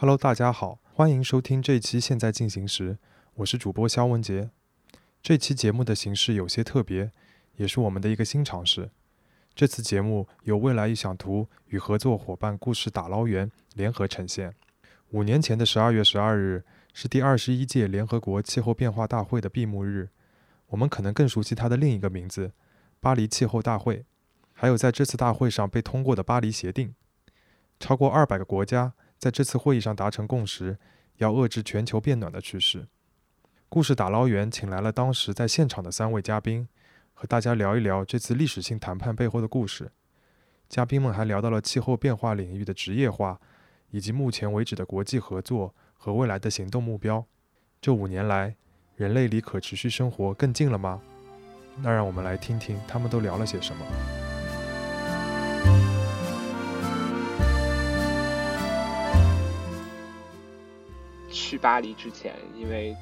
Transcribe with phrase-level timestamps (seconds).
[0.00, 2.94] Hello，大家好，欢迎收听这一期《现在进行时》，
[3.34, 4.48] 我是主播肖文杰。
[5.22, 7.12] 这期节目的形式有些特别，
[7.56, 8.88] 也是我们的一个新尝试。
[9.54, 14.54] 这次节目由未来预想图与合作伙伴故事打捞员联合呈现。
[15.10, 16.64] 五年前的十二月十二日
[16.94, 20.08] 是第二十一届联合国气候变化大会的闭幕日，
[20.68, 22.52] 我们可能更熟悉它的另一个名字——
[23.00, 24.06] 巴黎气候大会，
[24.54, 26.94] 还有在这次大会上被通过的巴黎协定。
[27.78, 30.76] 超过二百个国家在这次会议上达成共识，
[31.18, 32.88] 要遏制全球变暖的趋势。
[33.68, 36.66] 故事打捞员请来了当时在现场的三位嘉宾。
[37.12, 39.92] 和大家聊一聊这次历史性谈判背后的故事。
[40.70, 43.38] 嘉宾们还聊到了气候变化领域的职业化，
[43.90, 47.26] 以及目前为止的国际合作和未来的行动目标。
[47.78, 48.56] 这五年来，
[48.96, 51.02] 人类离可持续生活更近了吗？
[51.82, 54.29] 那让我们来听听他们都聊了些什么。
[61.30, 62.96] 去巴黎之前，因为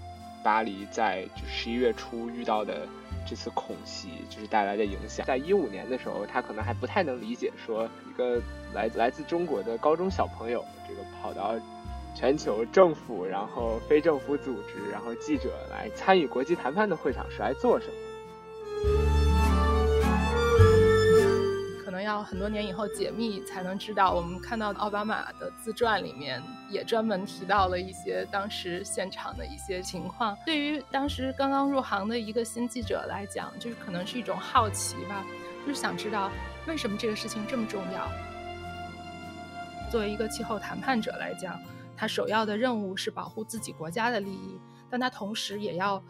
[0.44, 2.86] 巴黎在就十一月初遇到的。
[3.26, 8.40] 这次恐袭就是带来的影响，在一五年的时候，他可能还不太能理解，说一个
[8.72, 11.54] 来来自中国的高中小朋友，这个跑到
[12.14, 17.92] 全球政府、然后非政府组织、然后记者来参与国际谈判的会场是来做什么。
[21.88, 24.12] 可能要很多年以后解密才能知道。
[24.12, 30.36] 我们看到奥巴马的自传里面也专门提到了一些当时现场的一些情况。
[30.44, 35.24] 对于当时刚刚入行的一个新记者来讲，就是可能是一种好奇吧，
[35.66, 36.30] 就是想知道
[36.66, 38.06] 为什么这个事情这么重要。
[39.90, 41.58] 作为一个气候谈判者来讲，
[41.96, 46.04] 他首要的任务是保护自己国家的利益，但他同时也要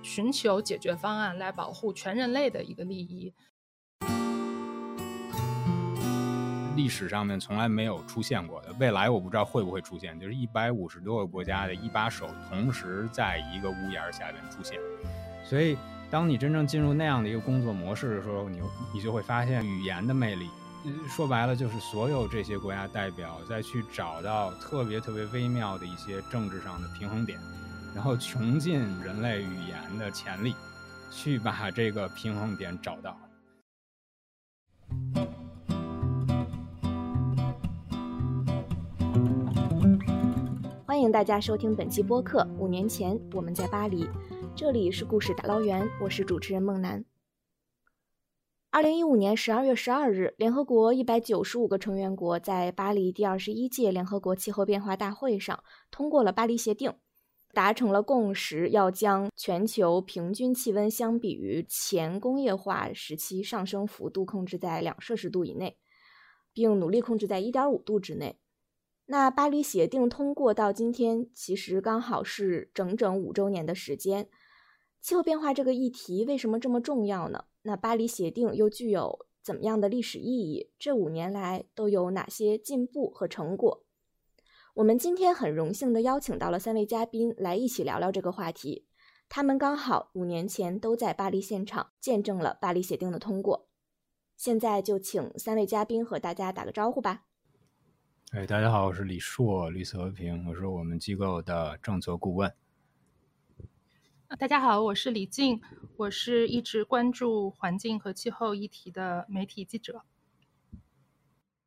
[0.00, 3.34] 寻求解决方案来保护全人类的一个利益。
[6.76, 14.78] 历史上面从来没有出现过的，未来我不知道会不会出现，就是一百五十多个国家的一把手同时在一个屋檐下边出现。
[15.44, 15.76] 所以，
[16.10, 18.60] 当你真正进入那样的一个工作模式的时候，你
[18.92, 20.48] 你就会发现语言的魅力。
[21.08, 27.38] 说白了，就是所有这些国家代表再去找到特别特别微妙的一些政治上的平衡点，
[27.94, 30.54] 然后穷尽人类语言的潜力，
[31.10, 33.18] 去把这个平衡点找到。
[40.94, 42.46] 欢迎大家收听本期播客。
[42.56, 44.06] 五年前，我们在巴黎，
[44.54, 47.04] 这里是故事打捞员，我是主持人孟楠。
[48.70, 56.94] 二零一五年十二月十二日，联合国一百九十五个成员国在巴黎第二十一届联合国气候变化大会上通过了巴黎协定，
[57.52, 65.76] 达成了共识，要将全球平均气温相比于前工业化时期上升幅度控制在两摄氏度以内，
[66.52, 68.38] 并努力控制在一点五度之内。
[69.06, 74.28] 那巴黎协定通过到今天，其实刚好是整整五周年的时间。
[75.00, 77.44] 气候变化这个议题为什么这么重要呢？
[77.62, 80.70] 那巴黎协定又具有怎么样的历史意义？
[80.78, 83.84] 这五年来都有哪些进步和成果？
[84.76, 88.86] 我们今天很荣幸的邀请到了三位嘉宾来一起聊聊这个话题。
[89.28, 93.68] 他们刚好五年前都在巴黎现场见证了巴黎协定的通过。
[94.36, 97.24] 现在就请三位嘉宾和大家打个招呼吧。
[98.36, 102.52] 哎，大家好，我是李硕，绿色和平，我是我们机构的政策顾问。
[104.40, 105.62] 大家好，我是李静，
[105.96, 110.04] 我是一直关注环境和气候议题的媒体记者。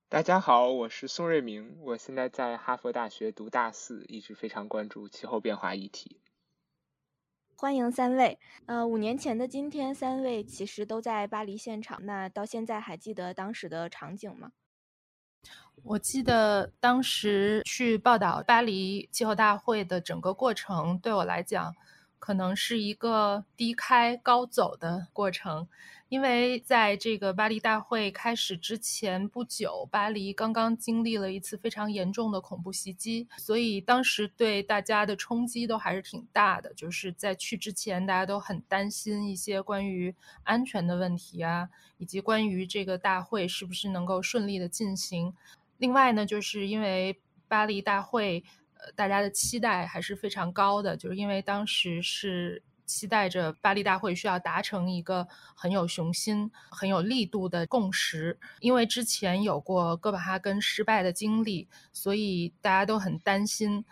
[0.10, 6.20] 大家好，我是宋瑞明，我现在在哈佛大学读大四，一直非常关注气候变化议题。
[7.56, 8.38] 欢迎三位。
[8.66, 14.52] 呃，五年前的今天，三位其实都在巴黎现场，那到现在还记得当时的场景吗？
[15.84, 21.74] 我记得当时去报道巴黎气候大会的整个过程，对我来讲，
[22.20, 25.68] 可能是一个低开高走的过程。
[26.10, 36.74] 因为在这个巴黎大会开始之前不久，巴黎刚刚经历了一次非常严重的恐怖袭击，所以当时对大家的冲击都还是挺大的。
[36.76, 41.68] 就是在去之前，大家都很担心一些关于安全的问题啊，
[41.98, 45.34] 以及关于这个大会是不是能够顺利的进行。
[45.78, 48.42] 另外呢，就是因为巴黎大会，
[48.78, 58.40] 呃，大家的期待还是非常高的，就是因为当时是期待着巴黎大会需要达成一个很有雄心、很有力度的共识。
[58.62, 63.86] 因为之前有过哥本哈根失败的经历，所以大家都很担心，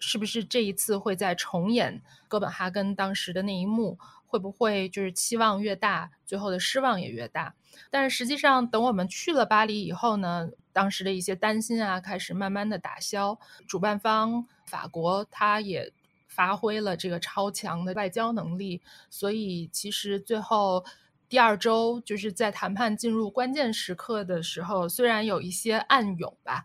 [0.00, 7.54] 是不是这一次会再重演哥本哈根当时的那一幕，会不会就是期望越大，最后的失望也越大？
[7.90, 13.38] 但是实际上，等我们去了巴黎以后呢，当时的一些担心啊，开始慢慢的打消。
[13.68, 15.92] 主办方法国，他也
[16.28, 18.80] 发挥了这个超强的外交能力，
[19.10, 20.84] 所以其实最后。
[21.30, 26.64] 第二周就是在谈判进入关键时刻的时候，虽然有一些暗涌吧，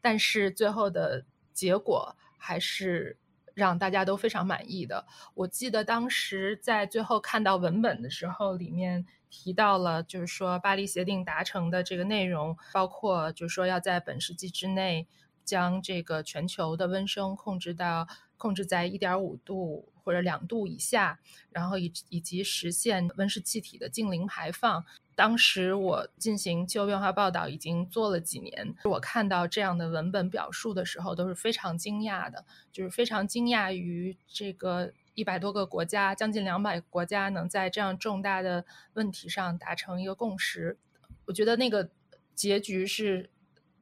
[0.00, 3.18] 但是最后的结果还是
[3.54, 5.04] 让大家都非常满意的。
[5.34, 15.08] 我记得当时在最后看到文本的时候，里面提到了，就是说巴黎协定达成的这个内容，包括就是说要在本世纪之内
[15.44, 18.06] 将这个全球的温升控制到
[18.44, 19.88] 控制在一点五度。
[20.04, 21.18] 或者两度以下，
[21.48, 24.84] 然后以以及实现温室气体的净零排放。
[25.14, 40.76] 当时我进行气候变化报道已经做了几年，我看到这样的文本表述的时候都是非常惊讶的，就是非常惊讶于这个一百多个国家，将近两百个国家能在这样重大的问题上达成一个共识。
[41.24, 41.88] 我觉得那个
[42.34, 43.30] 结局是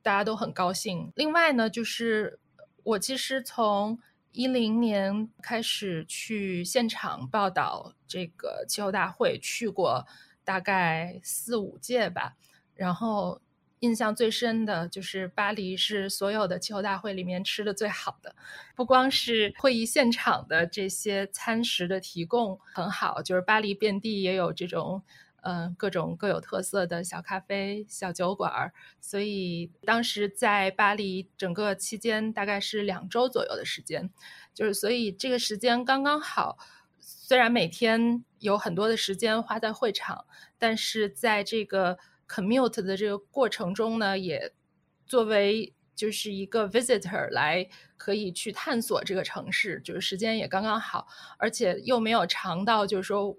[0.03, 1.11] 大家都很高兴。
[1.17, 2.39] 另外呢，就是
[2.85, 3.99] 我其实从。
[4.33, 10.07] 一零年开始去现场报道这个气候大会，去过
[10.43, 12.35] 大概四五届吧。
[12.75, 13.41] 然后
[13.81, 18.35] 印象最深的就是巴黎是所有的气候大会里面吃的最好的，
[18.75, 25.03] 不光是会议现场的这些餐食的提供很好，就是巴黎遍地也有这种。
[25.45, 34.09] 嗯，各种各有特色的小咖啡、小酒馆儿，所以当时在巴黎整个期间大概是两周左右的时间，
[34.55, 36.59] 就是所以这个时间刚刚好。
[37.01, 40.25] 虽然每天有很多的时间花在会场，
[40.59, 41.99] 但是在这个
[42.29, 44.53] commute 的这个过程中呢，也
[45.07, 53.37] 作为就是一个 visitor 来可以去探索这个城市，就是时间也刚刚好，而且又没有长到就是说。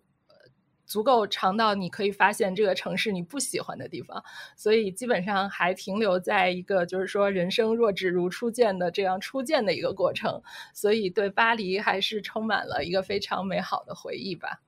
[0.86, 4.24] 足够长到你可以发现这个城市你不喜欢的地方，
[4.56, 10.42] 所以基本上还停留在一个就是说人生若只如初见的这样初见的一个过程，
[10.74, 14.62] 所以对巴黎还是充满了一个非常美好的回忆吧。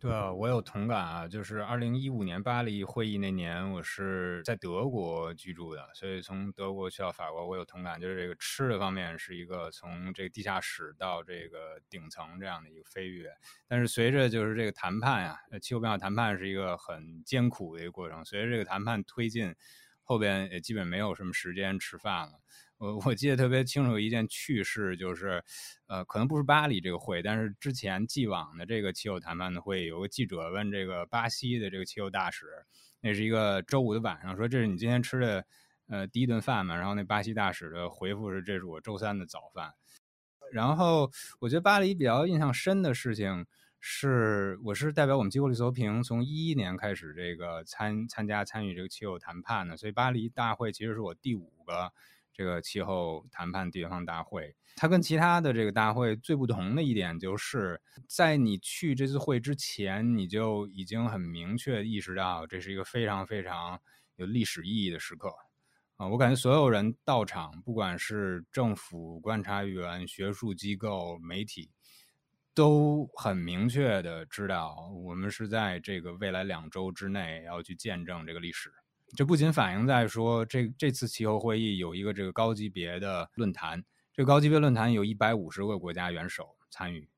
[0.00, 1.26] 对啊，我有同感啊。
[1.26, 8.00] 就是二零一五年巴黎会议那年，我是在德国居住的，所以从德国去到法国，我有同感。
[8.00, 13.28] 就是这个吃的方面是一个从这个地下室到这个顶层这样的一个飞跃。
[13.66, 18.24] 但是随着就是这个谈判啊，气候变化谈判是一个很艰苦的一个过程。
[18.24, 19.52] 随着这个谈判推进，
[20.04, 22.34] 后边也基本没有什么时间吃饭了。
[22.78, 25.42] 我我记得特别清楚一件趣事，就是，
[25.88, 32.46] 呃，可能不是巴黎这个会，但是之前既往的这个气候谈判的会，有个记者问这个巴西的这个气候大使，
[33.00, 35.44] 那是一个周五的晚上，说这是你今天吃的，
[35.88, 36.76] 呃，第一顿饭嘛？
[36.76, 39.74] 然后那巴西大使的回复是，这是我周三的早饭。
[40.52, 41.10] 然后
[41.40, 43.44] 我觉得巴黎比较印象深的事情
[43.80, 51.92] 是，我是代表我们机构绿色和平，从一一年开始这个参参加参与这个气候谈判的，所以巴黎大会其实是我第五个。
[52.38, 63.80] 这个气候谈判地方大会，它跟其他的这个大会最不同的一点，就是在你去这次会之前，你就已经很明确意识到这是一个非常非常
[64.14, 65.34] 有历史意义的时刻
[65.96, 66.06] 啊！
[66.06, 71.72] 我感觉所有人到场，不管是政府观察员、学术机构、媒体，
[72.54, 78.72] 都很明确的知道，我们是在这个未来两周之内要去见证这个历史。
[79.16, 83.82] 这不仅反映在说，这这次气候会议有一个这个高级别的论坛，
[84.12, 87.08] 这个高级别论坛有一百五十个国家元首参与，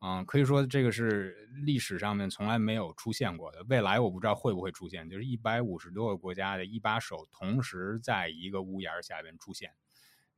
[0.00, 9.72] 嗯，可以说这个是历史上面从来没有出现过的，未来我不知道会不会出现，就是一百五十多个国家的一把手同时在一个屋檐下边出现，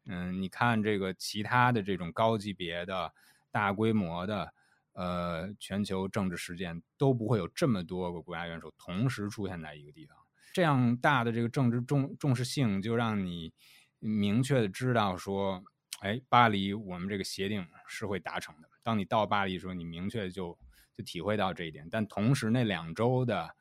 [0.07, 3.13] 嗯，你看这个其他的这种高级别的
[3.53, 4.55] 大规模的
[4.95, 10.17] 呃全球政治事件都不会有这么多个国家元首同时出现在一个地方。
[10.55, 13.53] 这样大的这个政治重重视性，就让你
[13.99, 15.65] 明确的知道说，
[15.99, 18.69] 哎，巴黎我们这个协定是会达成的。
[18.85, 20.57] 当你到巴黎的时候，你明确就
[20.95, 21.89] 就体会到这一点。
[21.91, 23.53] 但同时，那两周的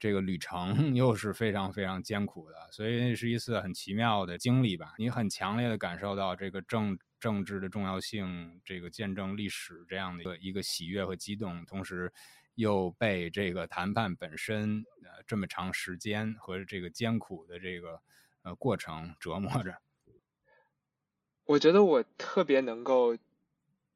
[0.00, 4.92] 这个旅程 又是非常非常艰苦的，所以那是一次很奇妙的经历吧。
[4.98, 12.12] 你很强烈的感受到这个政政治的重要性，这个见证历史这样的一个一个喜悦和激动，同时。
[12.60, 18.00] 又被这个谈判本身呃这么长时间和这个艰苦的这个
[18.42, 19.80] 呃过程折磨着。
[21.44, 23.16] 我觉得我特别能够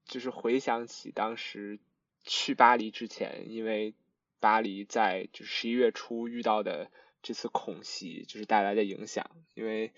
[0.05, 1.79] 就是回想起当时
[2.25, 3.95] 去巴黎之前，因为
[4.41, 6.91] 巴黎在就十一月初遇到的
[7.23, 9.31] 这次恐袭就是带来的影响。
[9.55, 9.93] 因为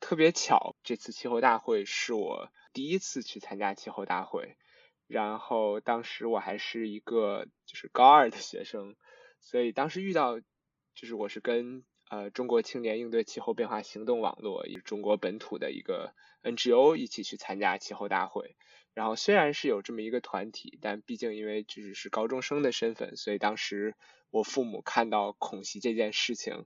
[0.00, 4.56] 特别巧，这次气候大会是我第一次去参加气候大会。
[5.12, 8.96] 然后当时我还是一个就是高二的学生，
[9.42, 18.56] 所以当时遇到就是我是跟呃中国青年应对气候变化行动网络，也是中国本土的一个 NGO 一起去参加气候大会。
[18.94, 23.94] 然后虽然是有这么一个团体，但毕竟因为只是高中生的身份，所以当时
[24.30, 26.64] 我父母看到恐袭这件事情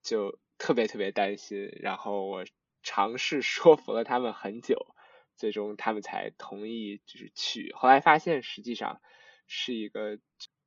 [0.00, 1.68] 就特别特别担心。
[1.80, 2.44] 然后我
[2.84, 4.94] 尝试说服了他们很久，
[5.40, 7.72] 最终他们才同意就是去。
[7.72, 9.00] 后来发现实际上
[9.48, 10.20] 是一个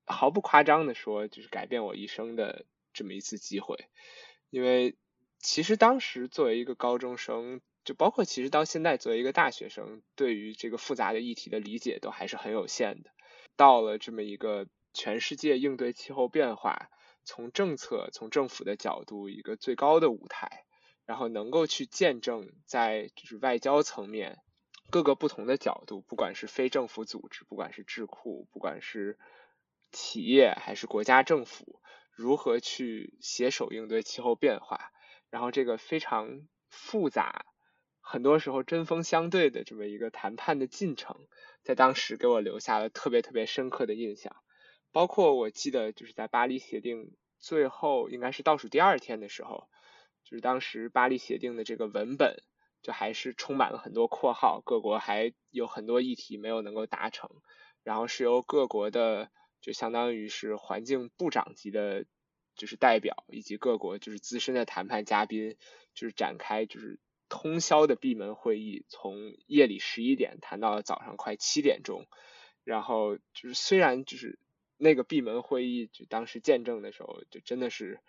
[0.06, 3.86] 毫不夸张的说，就是改变我一生的这么一次机会。
[4.50, 4.98] 因为
[5.40, 7.62] 其实当时作为一个高中生。
[7.86, 13.10] 就包括其实到现在，作为一个大学生，对于这个复杂的议题的理解都还是很有限的。
[13.58, 16.90] 到了这么一个全世界应对气候变化，
[17.26, 20.64] 从政策、从政府的角度一个最高的舞台，
[21.06, 24.40] 然后能够去见证在就是外交层面
[24.94, 29.18] 各个不同的角度，不管是非政府组织，不管是智库，不管是
[29.92, 31.82] 企业还是国家政府，
[32.12, 34.92] 如何去携手应对气候变化，
[35.32, 37.48] 然后这个非常复杂。
[38.02, 41.28] 很多时候针锋相对的这么一个谈判的进程，
[41.64, 44.36] 在当时给我留下了特别特别深刻的印象。
[44.92, 49.68] 包括我记得就是在巴黎协定最后应该是倒数第二天的时候，
[50.24, 52.44] 就是当时巴黎协定的这个文本
[52.84, 57.32] 就还是充满了很多括号，各国还有很多议题没有能够达成，
[57.82, 62.06] 然后是由各国的就相当于是环境部长级的，
[62.56, 65.58] 就是代表以及各国就是资深的谈判嘉宾，
[65.96, 67.00] 就是展开就是。
[67.30, 72.06] 通宵的闭门会议，从夜里十一点谈到了早上快七点钟，
[72.64, 74.38] 然后就是虽然就是
[74.78, 78.02] 那个闭门会议，就当时见证的时候，就真的是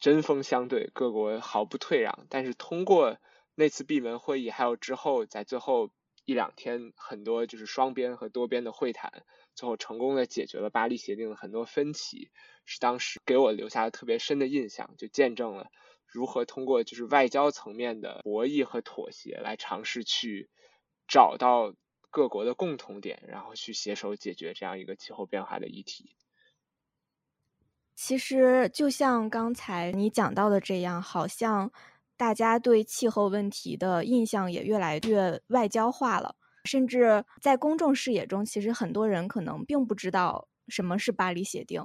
[0.00, 2.26] 针锋相对，各国毫不退让。
[2.30, 3.18] 但是通过
[3.58, 5.90] 那次闭门会议，还有之后在最后
[6.24, 9.24] 一两天很多就是双边和多边的会谈，
[9.56, 12.30] 最后成功的解决了巴黎协定的很多分歧，
[12.66, 15.72] 是当时给我留下了特别深的印象，就见证了。
[16.06, 20.48] 如何通过就是外交层面的博弈和妥协来尝试去
[21.08, 21.74] 找到
[22.10, 26.14] 各国的共同点，然后去携手解决这样一个气候变化的议题。
[27.96, 31.72] 其实就像刚才你讲到的这样，好像
[32.18, 36.34] 大家对气候问题的印象也越来越外交化了，
[36.64, 41.82] 甚至在公众视野中，其实很多人可能并不知道什么是巴黎协定。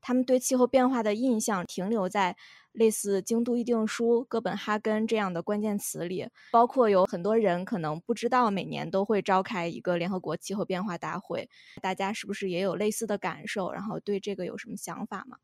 [0.00, 2.36] 他们对气候变化的印象停留在
[2.72, 11.48] 类似京都议定书、哥本哈根这样的关键词里，包括有很多人可能不知道每年都会召开一个联合国气候变化大会，
[11.80, 13.72] 大家是不是也有类似的感受？
[13.72, 15.38] 然后对这个有什么想法吗？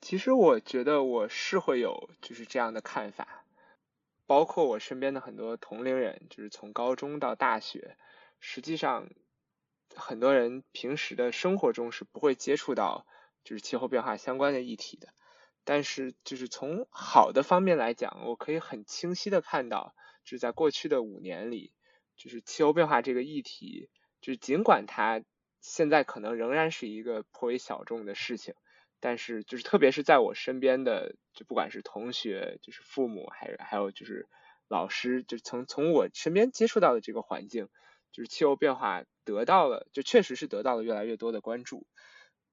[0.00, 3.44] 其实我觉得我是会有就是这样的看法，
[4.26, 7.96] 包括我身边的很多同龄人，就是从高中到大学，
[8.40, 9.08] 实际上。
[9.96, 13.04] 很多人平时的生活中是不会接触到
[13.42, 15.08] 就是气候变化相关的议题的，
[15.64, 21.72] 但是就是从好的方面来讲，我可以很清晰的看到，就是在过去的五年里，
[22.16, 23.88] 就是气候变化这个议题，
[24.20, 25.24] 就是尽管它
[25.60, 28.54] 现在可能仍然是一个颇为小众的事情，
[29.00, 34.28] 但是就是特别是在我身边的，就不管是同学，就是父母，还还有就是
[34.68, 37.68] 老师，就从从我身边接触到的这个环境。
[38.10, 41.86] 就是气候变化得到了，就确实是得到了越来越多的关注。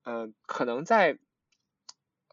[0.03, 1.17] 嗯，可能在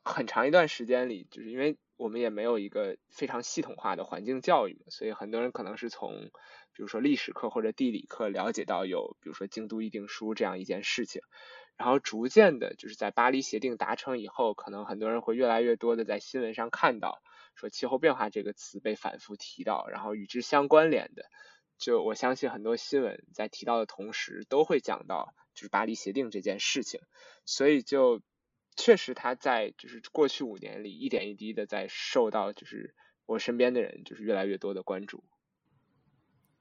[0.05, 6.31] 很长一段时间里，就是因为我们也没有一个非常系统化的环境教育，所以很多人可能是从
[6.73, 11.23] 比如说历史课或者地理课了解到有比如说京都议定书这样一件事情，
[11.83, 17.21] 然后逐渐的，就是在巴黎协定达成以后，可能很多人会越来越多的在新闻上看到
[17.57, 21.25] 说气候变化这个词被反复提到，然后与之相关联的。
[21.79, 27.01] 就我相信很多新闻在提到的同时，都会讲到就是巴黎协定这件事情，
[27.45, 28.23] 所以就
[28.77, 32.95] 确实他在就是过去五年里一点一滴的在受到就是
[33.27, 35.25] 我身边的人就是越来越多的关注。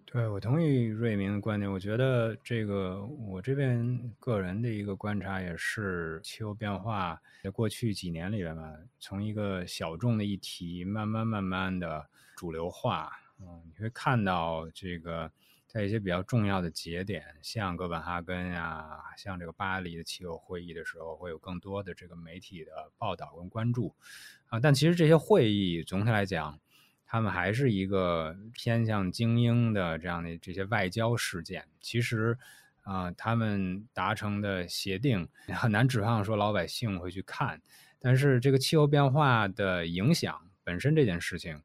[0.05, 1.71] 对，我同意瑞明的观点。
[1.71, 12.05] 我觉得这个我这边个人的一个观察也是，气候变化在过去几年里边嘛，从一个小众的议题慢慢慢慢的
[12.35, 13.09] 主流化。
[13.39, 15.31] 嗯，你会看到这个，
[15.65, 23.95] 在一些比较重要的节点，像哥本哈根呀，像这个巴黎的气候会议的时候，会有更多的这个媒体的报道跟关注
[24.47, 24.59] 啊。
[24.59, 26.59] 但其实这些会议总体来讲，
[27.11, 31.67] 他们还是一个偏向精英的这样的这些外交事件。
[31.81, 32.37] 其实
[32.83, 37.61] 啊，他们达成的协定很难指望说老百姓会去看。
[37.99, 41.61] 但是这个气候变化的影响本身这件事情。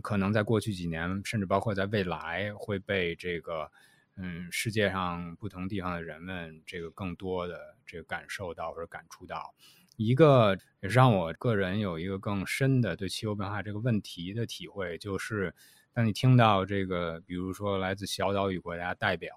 [0.00, 3.70] 可能在过去几年，甚至包括在未来，会被这个
[4.16, 9.54] 嗯，世界上不同地方的人们这个更多的这个感受到或者感触到。
[9.96, 15.54] 一个也让我个人有一个更深的对气候变化这个问题的体会，就是
[15.92, 19.34] 当你听到这个，比如说来自小岛屿国家代表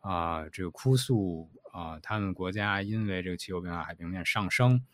[0.00, 4.84] 啊，这个哭诉啊，他们国家因为这个气候变化海平面上升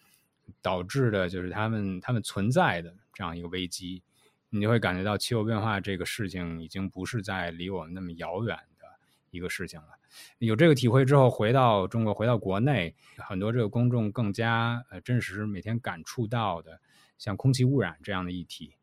[0.63, 4.03] 导致的，就是他们他们存在的这样一个危机，
[4.49, 8.87] 你就会感觉到气候变化这个事情已经不是在离我们那么遥远的
[9.31, 9.98] 一个事情了。
[10.39, 16.81] 有这个体会之后，回到中国，回到国内，很多这个公众更加呃真实，每天感触到的，
[17.19, 18.75] 像空气污染这样的议题，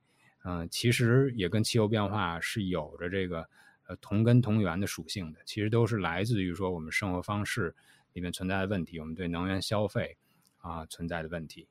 [0.43, 3.47] 嗯，其实也跟气候变化是有着这个
[3.87, 7.75] 呃同根同源的属性的，其实都是来自于说我们生活方式
[8.13, 10.17] 里面存在的问题，我们对能源消费
[10.57, 11.67] 啊存在的问题。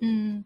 [0.00, 0.44] 嗯，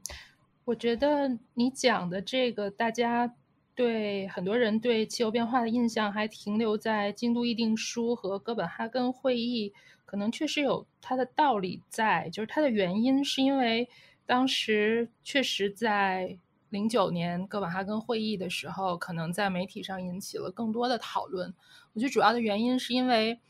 [0.65, 3.35] 我觉得你讲的这个，大家。
[3.81, 9.73] 对很多人对气候变化的印象还停留在京都议定书和哥本哈根会议，
[10.05, 13.89] 可能确实有它的道理在，就是它的原因是因为
[14.27, 16.37] 当时确实在
[16.69, 21.55] 零九年哥本哈根会议的时候，可能在媒体上引起了更多的讨论。
[21.95, 23.41] 我觉得主要的原因是因为。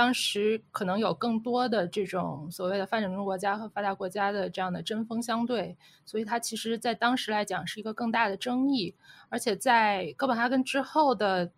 [0.00, 5.76] 当时可能有更多的这种所谓的发展中国家和发达国家的这样的针锋相对，
[6.06, 8.94] 所以它其实，在当时来讲是一个更大的争议。
[9.28, 11.52] 而且在哥本哈根之后的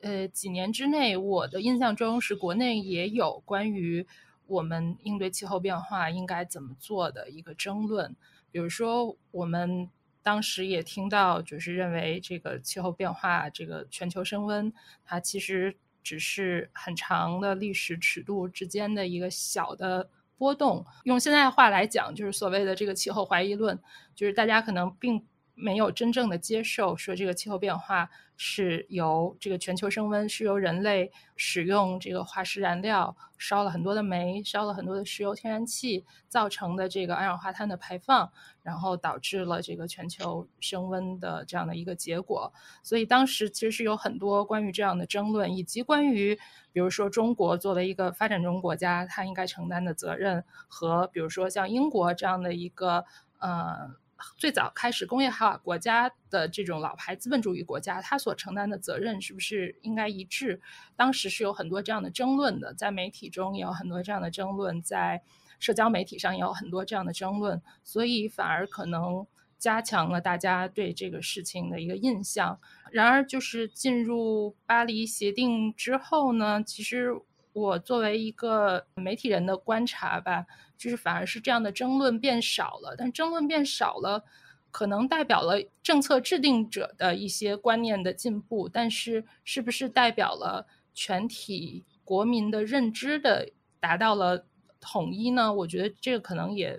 [0.00, 4.06] 呃几年之内，我的印象中是国内也有关于
[4.46, 8.16] 我们应对气候变化应该怎么做的一个争论。
[8.50, 9.90] 比如说，我们
[10.22, 14.72] 当时也听到，就是认为这个气候变化，这个全球升温，
[15.04, 15.76] 它其实。
[16.02, 20.84] 只是很长的历史尺度之间的一个小的波动。
[21.04, 23.78] 用现在话来讲，就是所谓的这个气候怀疑论，
[24.14, 25.26] 就是大家可能并。
[25.60, 38.30] 没有真正的接受说这个气候变化是由这个全球升温是由人类使用这个化石燃料烧了很多的煤烧了很多的石油天然气造成的这个二氧化碳的排放，
[38.62, 42.52] 然后导致了这个全球升温的这样的一个结果。
[42.84, 46.38] 所以当时其实是有很多关于这样的争论，以及关于
[46.72, 53.04] 比如说中国作为一个发展中国家，它应该承担的责任和比如说像英国这样的一个
[53.40, 53.96] 呃。
[54.36, 60.60] 最早开始工业化国家的这种老牌资本主义国家，它所承担的责任是不是应该一致？
[60.96, 65.22] 当时是有很多这样的争论的，在媒体中也有很多这样的争论，在
[65.58, 69.26] 社交媒体上也有很多这样的争论，所以反而可能
[69.58, 72.60] 加强了大家对这个事情的一个印象。
[72.90, 77.12] 然而，就是进入巴黎协定之后呢，其实
[77.52, 80.46] 我作为一个媒体人的观察吧。
[80.78, 84.24] 就是反而是这样的争论变少了，但争论变少了，
[84.70, 94.46] 可能代表了政策制定者的一些观念的进步，但是是不是代表了全体国民的认知的达到了
[94.78, 95.52] 统一呢？
[95.52, 96.78] 我觉得这个可能也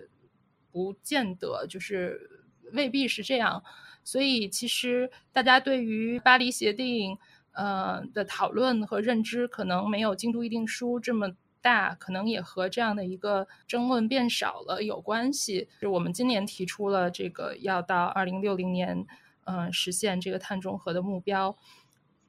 [0.71, 3.61] 不见得，就是未必是这样。
[4.05, 7.17] 所以其实大家对于巴黎协定
[7.59, 11.35] 呃的讨论和认知，可能没有京都议定书这么。
[11.61, 15.67] 大可能也和这样的一个争论变少了有关系。
[15.81, 19.05] 就我们今年提出了这个要到二零六零年，
[19.43, 21.57] 嗯，实现这个碳中和的目标。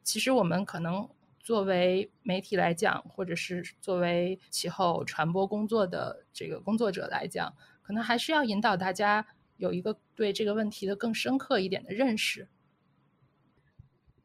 [0.02, 9.24] 其实我们可能作为媒体来讲，或者是作为气候传播工作的这个工作者来讲，可能还是要引导大家
[9.58, 12.48] 有一个对这个问题的更深刻一点的认识。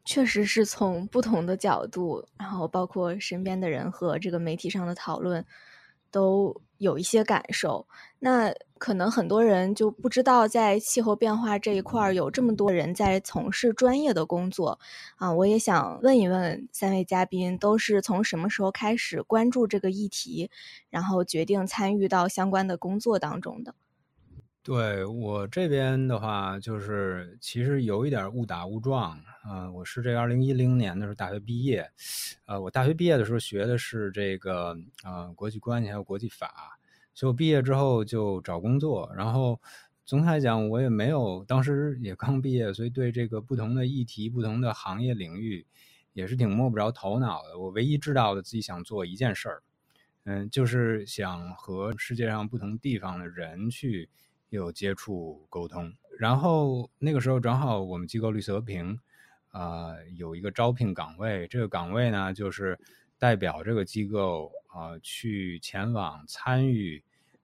[0.06, 5.44] 确实是从不同的角度，然后包括身边的人和这个媒体上的讨论，
[6.12, 7.88] 都有一些感受。
[8.20, 14.80] 那可能很多人就不知道，在气候变化这一块儿有这么多人在从事专业的工作
[15.16, 15.34] 啊！
[15.34, 20.50] 我也想问一问三位嘉宾，都是从什么时候开始关注这个议题，
[20.90, 23.74] 然后决定参与到相关的工作当中的？
[24.66, 29.16] 对我这边的话，就是其实有一点误打误撞，
[29.48, 31.88] 嗯，我是这二零一零年的时候大学毕业，
[32.48, 36.80] 呃，我大学毕业的时候学的是这个呃国际关系还有国际法，
[37.14, 39.62] 所以我毕业之后就找工作，然后
[40.04, 45.64] 总体来讲我也没有，当时也刚毕业，所以对这个不同的议题、不同的行业领域
[46.14, 47.60] 也是挺摸不着头脑的。
[47.60, 49.64] 我唯一知道的自己想做一件事儿，
[50.24, 54.10] 嗯，就是想和世界上不同地方的人去。
[54.56, 59.00] 有接触沟通，然后那个时候正好我们机构绿色和平，
[59.52, 62.80] 啊，有一个招聘岗位，这个岗位呢就是
[63.18, 67.04] 代表这个机构啊去前往参与，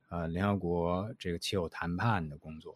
[0.10, 2.76] 呃，联合国这个气候谈判的工作。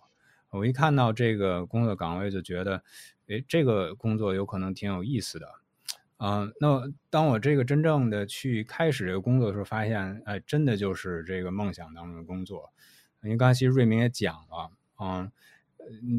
[0.51, 2.81] 我一看到这个工作岗位就觉得，
[3.27, 5.49] 诶，这个工作有可能挺有意思的，
[6.17, 12.71] 嗯，那当我这个真正的去开始这个工作的时候，发现，哎，真的就是这个梦想当中的工作。
[13.25, 15.31] 因为刚才其实瑞明也讲了，嗯，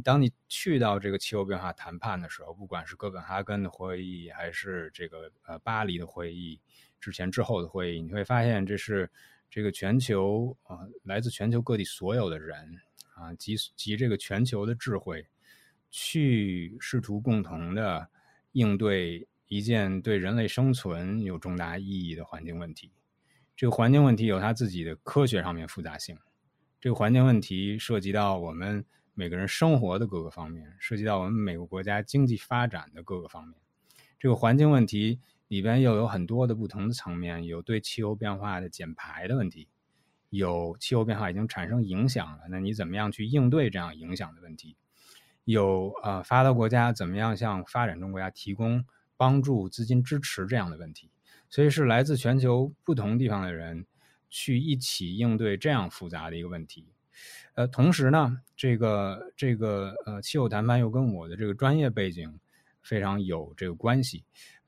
[0.02, 6.60] 当你去到这个气候变化谈判的时候，不管是哥本哈根的会议，还是这个呃巴黎的会议，
[7.00, 9.10] 之前之后的会议，你会发现这是
[9.48, 12.78] 这个全球啊，来自全球各地所有的人
[13.14, 15.26] 啊，集集这个全球的智慧，
[15.90, 18.08] 去试图共同的
[18.52, 19.26] 应对。
[19.48, 22.90] 一件对人类生存有重大意义的环境问题，
[23.54, 26.18] 这个环境问题有它自己的科学上面复杂性。
[26.80, 28.84] 这个环境问题涉及到我们
[29.14, 33.58] 每个人生活的各个方面，涉及到我们每个国家经济发展的各个方面。
[34.18, 39.68] 这个环境问题里边又有很多的不同的层面，有对气候变化的减排的问题，
[40.30, 44.76] 有气候变化已经产生影响了，那你怎么样去应对这样影响的问题？
[45.44, 48.84] 有呃，发达国家怎么样向发展中国家提供？
[49.18, 51.10] 帮助资金支持这样的问题，
[51.48, 53.86] 所以是来自全球不同地方的人
[54.36, 56.84] 去一起应对这样复杂的一个问题。
[57.54, 62.38] 呃，同时呢，这个这个呃气候谈判又跟我的这个专业背景
[62.82, 64.24] 非常有这个关系。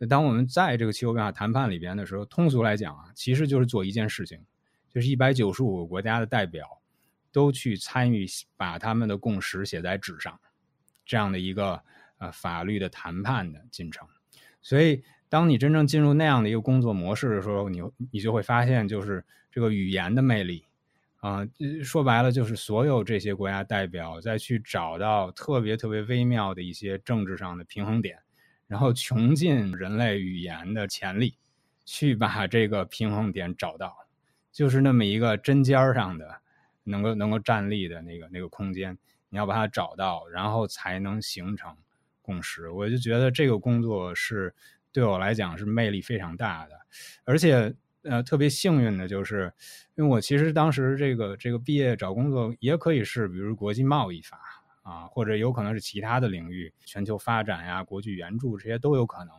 [0.09, 4.41] 当我们在这个气候变化谈判里边的时候，通俗来讲啊，其实就是做一件事情，
[4.89, 6.81] 就是一百九十五个国家的代表
[7.31, 8.27] 都去参与，
[8.57, 10.41] 把他们的共识写在纸上，
[11.05, 11.83] 这样的一个
[12.17, 14.09] 呃法律的谈判的进程。
[14.63, 20.65] 所以，当你真正进入那样的一个工作模式的时候，你你就会发现，就是这个语言的魅力，
[21.21, 21.47] 啊，
[21.83, 28.19] 说白了就是所有这些国家代表再去找到特别特别微妙的一些政治上的平衡点，
[28.67, 31.37] 然后穷尽人类语言的潜力，
[31.85, 33.97] 去把这个平衡点找到，
[34.53, 36.41] 就是那么一个针尖上的
[36.85, 38.97] 能够能够站立的那个那个空间，
[39.29, 41.77] 你要把它找到，然后才能形成。
[42.21, 44.55] 共识，我就觉得这个工作是
[44.93, 46.79] 对我来讲是魅力非常大的，
[47.25, 47.75] 而且
[48.09, 49.53] 呃特别幸运的就是，
[49.95, 54.41] 因为我其实当时这个这个毕业找工作也可以是比如国际贸易法
[54.83, 59.35] 啊，或者有可能是其他的领域，全球发展呀、国际援助这些都有可能。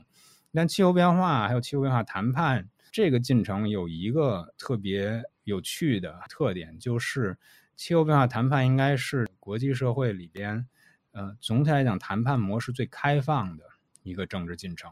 [0.53, 7.37] 但气候变化还有气候变化谈判这个进程有一个特别有趣的特点，就是
[7.75, 10.67] 气候变化谈判应该是国际社会里边。
[11.11, 13.63] 呃，总体来讲，谈判模式最开放的
[14.03, 14.91] 一个政治进程。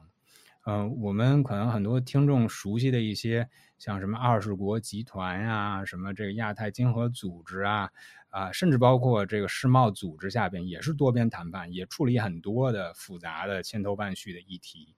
[0.67, 7.89] 呃，我们可能很多听众熟悉的一些，像什么二十国集团呀，什么这个亚太经合组织啊，
[8.31, 14.93] 啊，甚至包括这个世贸组织下边也是多边谈判，也处理很多的复杂的千头万绪的议题。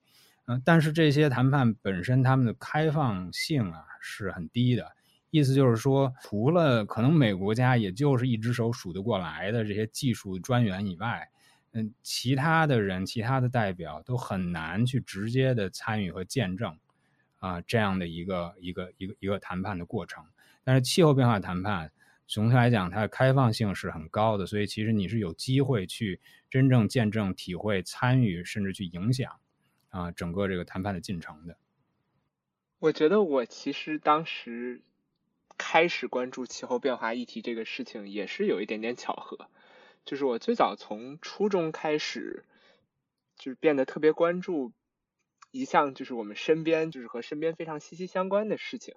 [0.47, 4.93] 嗯，但是这些谈判本身，他们的开放性啊是很低的。
[5.29, 11.29] 意思就是说，除了可能每个国家也就是一只手数得过来的这些技术专员以外，
[11.71, 16.77] 嗯，其他的人、其他的代表都很难去直接的参与和见证
[17.38, 20.25] 啊这样的一个一个一个一个谈判的过程。
[20.63, 21.91] 但是气候变化谈判
[22.27, 29.39] 总体来讲，它的开放性是很高的，所以其实你是有机会去真正见证、体会、参与，甚至去影响
[29.89, 31.58] 啊整个这个谈判的进程的。
[32.79, 34.82] 我觉得我其实当时。
[35.62, 39.49] 开始关注气候变化议题这个事情也是有一点点巧合，
[40.05, 42.45] 就是我最早从初中开始，
[43.38, 44.73] 就是变得特别关注
[45.51, 48.95] 一项就是我们身边就是和身边非常息息相关的事情，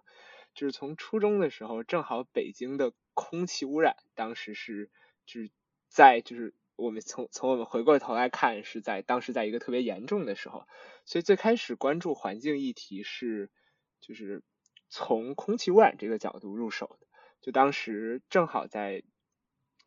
[0.55, 4.91] 就是从初中的时候，正好北京的空气污染当时是
[5.27, 5.51] 就是
[5.89, 10.67] 在就是我们从从我们回过头来看是在当时在一个特别严重的时候，
[11.05, 13.51] 所以最开始关注环境议题是
[14.01, 14.43] 就是。
[14.95, 17.07] 从空气污染这个角度入手的，
[17.41, 19.03] 就当时正好在，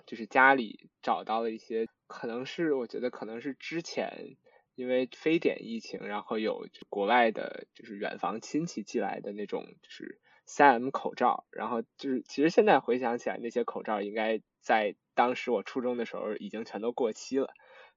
[0.06, 4.38] 就是家里找到了一些，可能是我觉得可能是之前
[4.76, 17.54] 因为非典疫情，然后有国外的，就是远房亲戚寄来的那种，就是三 M 口罩，然后就是其实现在回想起来，那些口罩应该在当时我初中的时候已经全都过期了，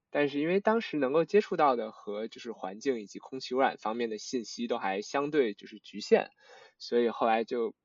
[0.09, 6.31] 但是因为当时能够接触到的和就是环境以及空气污染方面的信息都还相对就是局限。
[6.77, 7.75] 所以后来就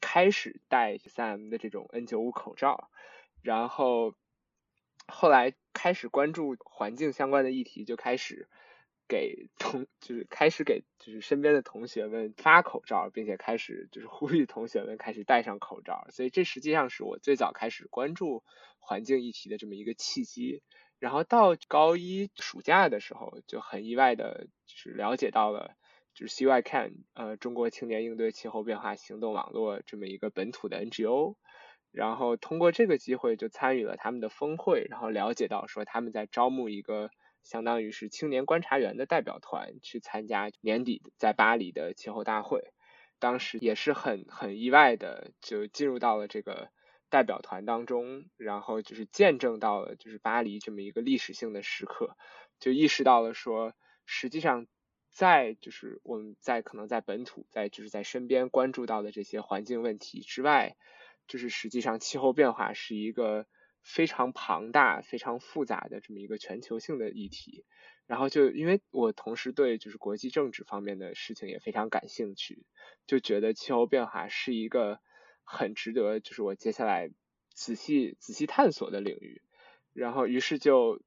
[0.00, 2.90] 开始戴三 M 的这种 N95 口罩，
[3.42, 4.14] 然后
[5.06, 8.48] 后来开始关注环境相关的议题，就开始
[9.08, 16.06] 给同就是开始给就是身边的同学们发口罩，并且开始就是呼吁同学们开始戴上口罩。
[16.10, 18.44] 所以这实际上是我最早开始关注
[18.78, 20.62] 环境议题的这么一个契机。
[20.98, 25.74] 然后到高一暑假的时候，就很意外的就是了解到了。
[26.12, 31.36] 就是 CYCan，呃，中国青年应对气候变化行动网络这么一个本土的 NGO，
[31.92, 37.10] 然后通过这个机会就参与了他们的峰会，然后了解到说他们在招募一个
[37.42, 42.72] 相当于是青年观察员的代表团去参加年底在巴黎的气候大会。
[43.18, 46.70] 当时也是很很意外的，就进入到了这个
[47.10, 52.16] 代表团当中，然后就是见证到了就是巴黎这么一个历史性的时刻，
[52.58, 53.74] 就意识到了说，
[54.06, 54.66] 实际上
[55.12, 60.76] 在就是我们在可能在本土在就是在身边关注到的这些环境问题之外，
[61.30, 63.46] 就是实际上气候变化是一个
[63.84, 67.64] 非常庞大、非常复杂的这么一个全球性的议题。
[68.08, 72.66] 然后就因为我同时对就是国际政治方面的事情也非常感兴趣，
[73.06, 74.98] 就觉得气候变化是一个
[75.44, 77.12] 很值得就是我接下来
[77.54, 79.40] 仔细仔细探索的领域。
[79.92, 81.00] 然后于是就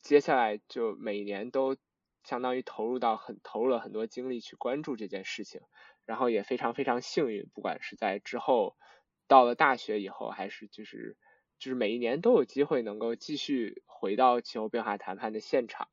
[0.00, 1.76] 接下来就每年都
[2.22, 5.60] 相当于投入到很投入了很多精力去关注这件事情。
[6.04, 8.76] 然后也非常非常幸运，不管是在之后
[9.28, 11.16] 到了大学以后，还是就是
[11.58, 15.88] 就是每一年都有机会能够继续回到气候变化谈判的现场。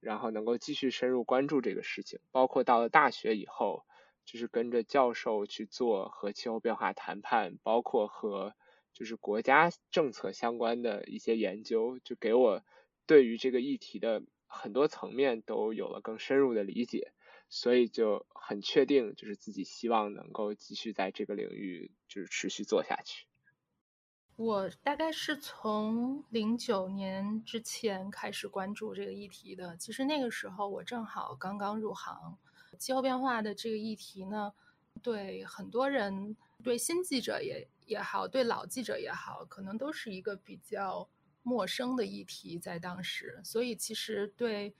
[0.00, 3.84] 然后能够继续深入关注这个事情，包括到了大学以后，
[4.24, 8.54] 就是跟着教授去做和气候变化谈判，包括和
[8.94, 12.64] 就是国家政策相关的一些研究，就给我
[13.04, 17.12] 对于这个议题的很多层面都有了更深入的理解，
[17.50, 23.26] 所以就很确定，就是自己希望能够继续在这个领域就是持续做下去。
[24.36, 29.76] 我大概是从零九年之前开始关注这个议题的。
[29.76, 32.38] 其实那个时候我正好刚刚入行，
[32.78, 34.54] 气候变化的这个议题呢，
[35.02, 36.34] 对很多人，
[36.64, 41.06] 对新记者也也好，对老记者也好，可能都是一个比较
[41.42, 43.42] 陌生的议题，在当时。
[43.44, 44.74] 所以其实对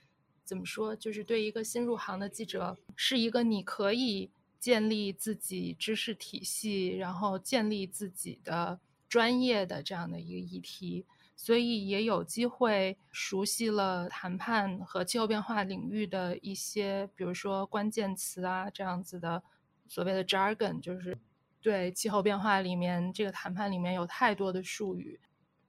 [0.50, 8.80] 怎么说，就是对一个新入行的记者，是一个你可以建立自己知识体系，然后建立自己的。
[9.10, 19.42] 专业的这样的一个议题，所以也有机会熟悉了谈判和气候变化领域的一些，比如说关键词啊这样子的
[19.88, 21.18] 所谓的 jargon，就是
[21.60, 25.18] 对气候变化里面这个谈判里面有太多的术语。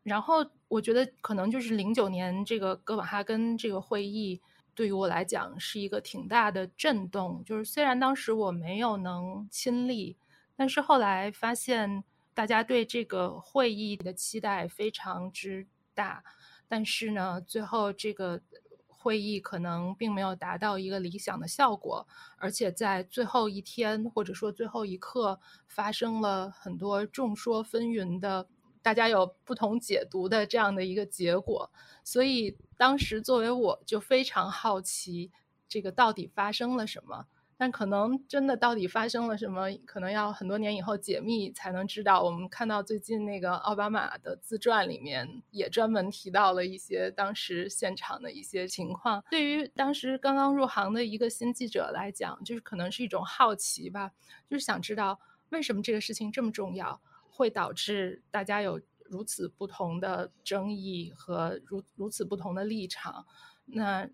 [0.03, 4.39] 然后我觉得可能就是零九年这个哥本哈根这个会议
[4.75, 10.15] 对于我来讲是一个挺大的震动，就是虽然当时我没有能亲历，
[10.55, 12.03] 但是后来发现。
[12.33, 16.23] 大家对这个会议的期待非常之大，
[16.65, 18.41] 但是呢，最后这个
[18.87, 22.07] 会议可能并没有达到一个理想的效果，
[22.37, 28.47] 而且在最后一天或者说最后一刻发生了很多众说纷纭的，
[28.81, 31.71] 大家有不同解读的这样的一个结果。
[32.03, 35.31] 所以当时作为我就非常好奇，
[35.67, 37.25] 这个到底发生了什么。
[37.57, 42.23] 但可能真的到底发生了什么，可能要很多年以后解密才能知道。
[42.23, 49.23] 我们看到最近那个奥巴马的自传里面也专门提到了一些当时现场的一些情况。
[49.29, 54.09] 对于当时刚刚入行的一个新记者来讲，就是可能是一种好奇吧，
[54.49, 56.99] 就是想知道为什么这个事情这么重要，
[57.31, 63.25] 会导致大家有如此不同的争议和如如此不同的立场，
[63.65, 64.07] 那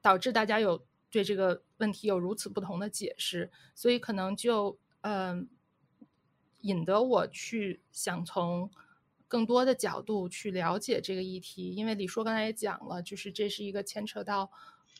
[0.00, 0.86] 导致大家有。
[1.12, 5.48] 对这个问题有如此不同的解释，所以可能就嗯，
[6.60, 8.70] 引得我去想从
[9.26, 11.74] 更多的角度去了解这个议题。
[11.74, 14.52] 因为李硕刚才也讲了，就是这是一个牵扯到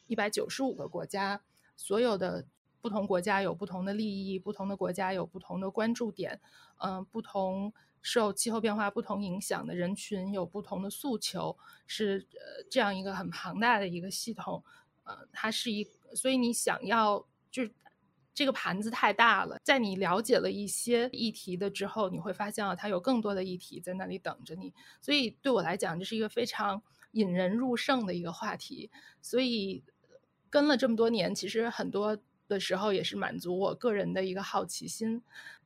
[0.09, 1.45] 一百九十五个国家，
[1.77, 2.45] 所有的
[2.81, 6.41] 不同国家有不同的利益，不同的国家有不同的关注点，
[6.79, 14.65] 嗯，不同受气候变化不同影响的人群有不同的诉求，是呃这样一个很庞大的一个系统，
[15.05, 15.87] 呃，它是一。
[16.13, 17.71] 所以你想要就是
[18.35, 24.75] 这个盘子太大了，在你了解了一些议题的之后，你会发现啊，它有更多的议题在那里等着你。
[25.01, 28.91] 所以对我来讲，这是一个非常引人入胜的一个话题。
[29.23, 29.85] 所以
[30.49, 32.19] 跟了这么多年，其实很多
[32.51, 35.23] 的时候也是满足我个人的一个好奇心。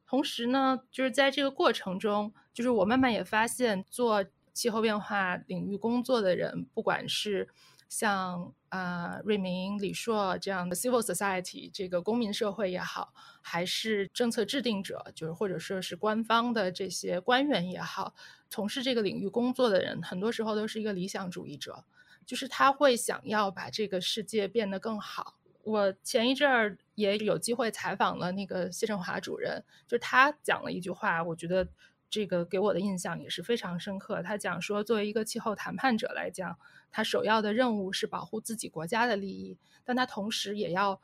[0.06, 7.48] 同时呢，就是在这个过程中，就是我慢慢也发现，做气候变化领域工作的人，不管是
[7.88, 18.14] 像啊，瑞明、李硕这样的 civil society 这个公民社会也好，还是政策制定者，就是或者说是官方的这些官员也好，
[18.50, 21.84] 从事这个领域工作的人，很多时候都是一个理想主义者，
[22.26, 25.36] 就是他会想要把这个世界变得更好。
[25.64, 31.68] 我前一阵儿也有机会采访了那个谢振华主任，就他讲了一句话，我觉得。
[32.11, 34.22] 这个给我的印象也是非常深刻。
[34.22, 36.57] 他讲说，作为一个气候谈判者来讲，
[36.92, 41.00] 他首要的任务是保护自己国家的利益，但他同时也要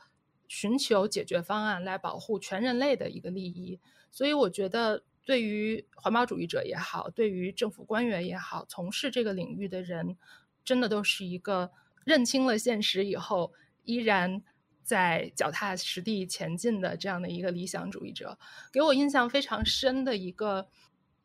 [0.46, 3.80] 寻求解决方案来保护全人类的一个利益。
[4.12, 10.16] 所以，我觉得对于环保主义者也好，对于政府官员也好，从事这个领域的人，
[10.64, 11.72] 真的都是一个
[12.04, 14.44] 认清了现实以后，依然
[14.90, 18.36] 在脚踏实地前进的这样的一个理想主义者。
[18.72, 20.66] 给我印象非常深的一个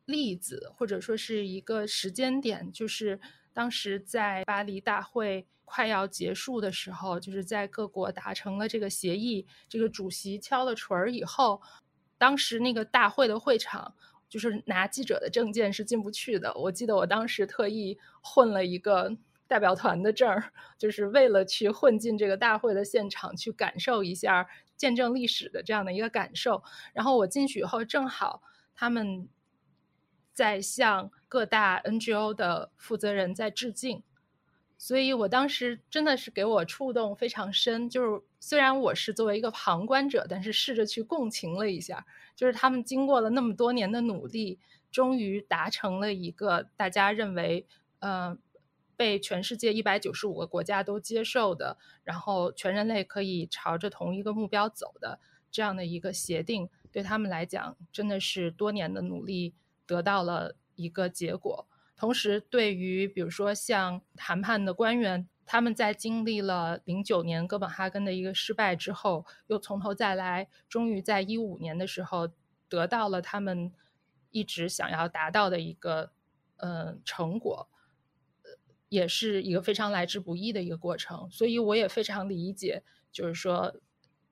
[0.04, 3.18] 例子，或者说是一个时间点，就是
[3.52, 11.60] 当时在巴黎大会快要结束的时候，就是在各国达成了这个协议，这个主席敲了锤儿以后，
[12.16, 13.96] 当时那个大会的会场。
[14.28, 16.52] 就是拿记者的证件是进不去的。
[16.54, 26.62] 我记得我当时特意混了一个代表团的证儿，就是为了去混进这个大会的现场，去感受一下见证历史的这样的一个感受。
[26.92, 28.42] 然后我进去以后，正好
[28.74, 29.28] 他们
[30.32, 34.02] 在向各大 NGO 的负责人在致敬。
[34.78, 42.04] 所以我当时真的是给我触动非常深，就是虽然我是作为一个旁观者，但是试着去共情了一下，
[42.34, 44.58] 就是他们经过了那么多年的努力，
[44.92, 47.66] 终于达成了一个大家认为，
[48.00, 48.36] 呃，
[48.96, 59.54] 被全世界一百九十五个国家都接受的，然后全人类可以朝着同一个目标走的这样的一个协定，对他们来讲，真的是多年的努力
[59.86, 61.68] 得到了一个结果。
[61.96, 72.28] 同时，对于比如说像谈判的官员，他们在经历了零九年哥本哈根的一个失败之后，又从头再来，终于在一五年的时候
[72.68, 73.72] 得到了他们
[74.30, 76.10] 一直想要达到的一个
[76.56, 77.68] 呃成果，
[78.88, 81.28] 也是一个非常来之不易的一个过程。
[81.30, 83.80] 所以我也非常理解，就是说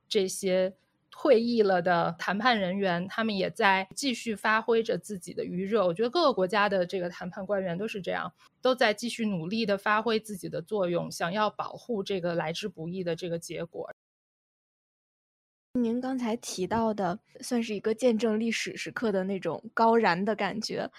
[0.09, 0.75] 这些。
[1.17, 5.87] 退役了的谈判人员，他们也在继续发挥着自己的余热。
[5.87, 13.93] 我觉得各个国家的这个谈判官员都是这样，都在继续努力的发挥自己的作用，想要保护这个来之不易的这个结果。
[15.75, 20.91] 您刚才提到的，算是一个见证历史时刻的那种高燃的感觉。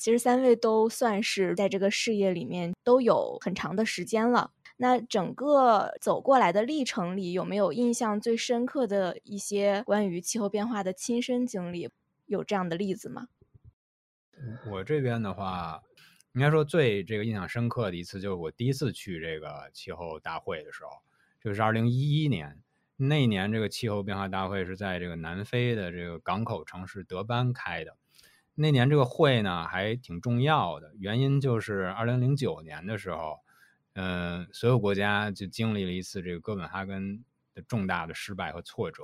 [0.00, 4.50] 其实三位都算是在这个事业里面都有很长的时间了。
[4.78, 11.90] 那整个走过来的历程里，有没有印象最深刻的一些关于气候变化的亲身经历？
[12.24, 13.28] 有这样的例子吗？
[14.70, 15.82] 我这边的话，
[16.32, 20.90] 应该说最这个印象深刻的一次，就是我第一次去这个气候大会的时候，
[21.44, 22.58] 就是二零一一年
[22.96, 27.98] 那一年，这个气候变化大会是在这个南非的这个港口城市德班开的。
[28.60, 33.38] 那年这个会呢还挺重要的，原因就是二零零九年的时候。
[33.94, 39.02] 嗯，所有国家就经历了一次这个哥本哈根的重大的失败和挫折，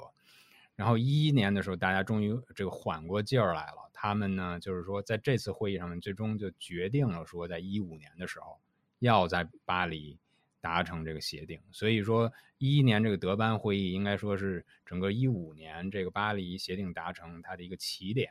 [0.77, 3.91] 然后一一年的时候，大家终于这个缓过劲儿来了。
[3.93, 8.61] 他们呢，就是说在这次会议上面，最终就决定了说，在一五年的时候
[9.01, 10.17] 要在巴黎
[10.61, 11.61] 达成这个协定。
[11.73, 18.31] 所以说，一一年这个德班会议应该说是整个一五年这个巴黎协定达成它的一个起点。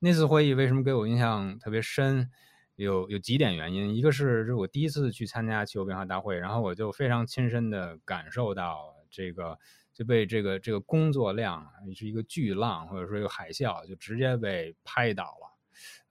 [0.00, 2.30] 那次会议为什么给我印象特别深？
[2.76, 9.58] 有有几点原因，一个是是我第一次去参加气候变化大会，然后我就非常亲身的感受到这个
[9.92, 15.58] 就被这个这个工作量是一个巨浪或者说一个海啸，就直接被拍倒了。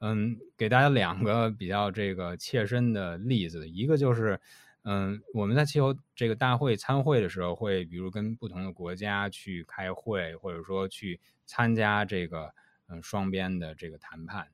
[0.02, 4.40] 嗯，给大家两个比较这个切身的例子，一个就是
[4.84, 12.54] 嗯我们在气候这个大会参会的时候，会比如跟不同的国家去开会，或者说去参加这个
[12.90, 14.50] 嗯双边的这个谈判。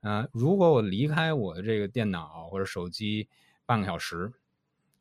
[0.00, 3.28] 嗯，如果我离开我的这个电脑或者手机
[3.66, 4.32] 半个小时，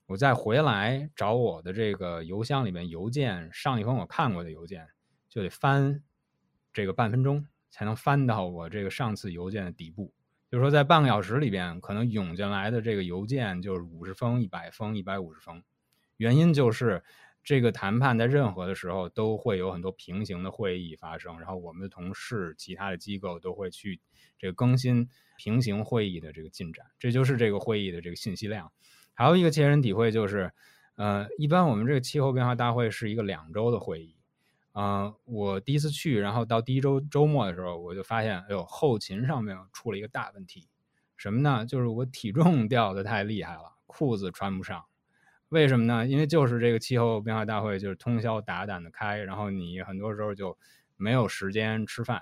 [0.07, 4.87] 我再回来找我的这个邮箱里面邮件上一封我看过的邮件，
[5.29, 6.03] 就得翻
[6.73, 10.13] 这个半分钟才能翻到我这个上次邮件的底部。
[10.49, 15.63] 就是说，在半个小时里边，可能涌进来的这个邮件就是五十封、一百封、一百五十封。
[16.17, 17.03] 原因就是。
[17.43, 23.99] 这个谈判在任何的时候都会有很多平行的会议发生，然后我们的同事、其他的机构都会去
[24.37, 28.71] 这个更新平行会议的这个进展，这就是这个会议的这个信息量。
[29.13, 30.51] 还有一个切身体会就是，
[30.95, 34.15] 呃，一般我们这个气候变化大会是一个两周的会议，
[34.71, 40.69] 啊，我第一次去，然后到第一周周末的时候，我就发现，哎呦，后勤上面出了一个大问题，
[41.17, 41.65] 什么呢？
[41.65, 44.85] 就是我体重掉的太厉害了，裤子穿不上。
[45.49, 46.05] 为什么呢？
[46.05, 50.57] 因为就是这个气候变化大会就是通宵达旦的开，然后你很多时候就
[50.95, 52.21] 没有时间吃饭。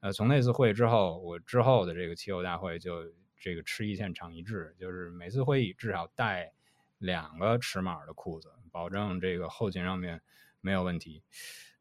[0.00, 3.04] 呃，从那次会之后，我之后的这个气候大会就
[3.38, 6.52] 这个吃一堑长一智，就是每次会议至少带
[6.98, 10.20] 两个尺码的裤子，保证这个后勤上面
[10.60, 11.22] 没有问题。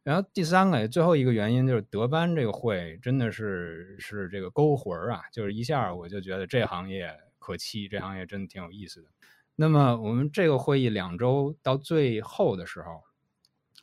[0.03, 9.09] 然后第三个最后一个原因就是德班这个会真的是是这个勾魂啊，就是一下我就觉得这行业可期，这行业真的挺有意思的。
[9.55, 13.03] 那么我们这个会议两周到最后的时候，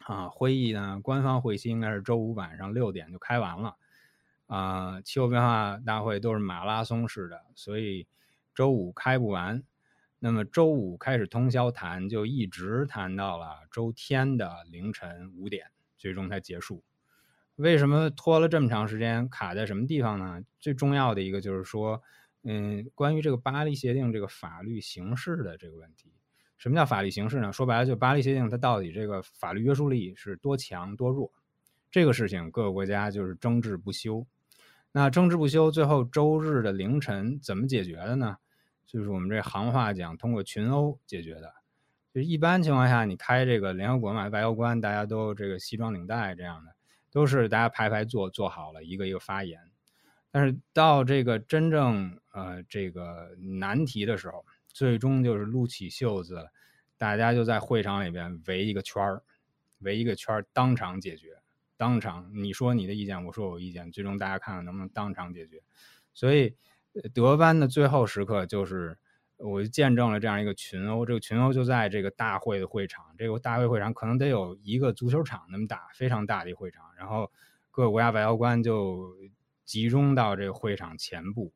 [0.04, 3.76] 啊，会议呢官方会期应该是周五晚上六点就开完了，
[4.46, 8.06] 啊，气候变化大会都是马拉松式的，所以
[8.54, 9.62] 周五开不完。
[10.18, 15.66] 那么周五开始通宵谈，就一直谈到了周天的凌晨五点，
[15.98, 16.84] 最终才结束。
[17.56, 19.28] 为什么拖了这么长时间？
[19.28, 20.42] 卡在什么地方呢？
[20.60, 22.02] 最重要的一个就是说，
[22.42, 26.12] 嗯，关于这个巴黎协定这个法律形式的这个问题。
[26.58, 27.52] 什么叫法律形式呢？
[27.52, 31.32] 说白了，就巴黎协定它到底这个法律约束力是多强多弱？
[31.90, 34.26] 这个事情各个国家就是争执不休。
[34.92, 38.36] 那争执不休，最后周日的凌晨怎么解决的呢？
[38.86, 41.54] 就是我们这行话讲，通过群殴解决的。
[42.12, 46.74] 就一般情况下，你开这个联合国嘛，外交官大家都这个西装领带这样的，
[47.10, 49.58] 都是大家排排坐坐好了，一个一个发言。
[50.32, 56.48] 但是到这个真正呃这个难题的时候，最终就是撸起袖子，
[56.98, 59.22] 大家就在会场里边围一个圈儿，
[59.78, 61.36] 围一个圈儿，当场解决，
[61.76, 65.62] 当场你说你的意见，我说我意见，最终大家看看能不能当场解决。
[66.12, 66.56] 所以。
[67.14, 68.98] 德班的最后时刻就是，
[69.38, 71.06] 我见证了这样一个群殴。
[71.06, 76.84] 这个群殴就在这个大会的会场，这个大会会场可能得有一个足球场那么大，非常大的一会场。
[76.98, 77.32] 然后
[77.70, 79.16] 各个国家外交官就
[79.64, 81.52] 集中到这个会场前部。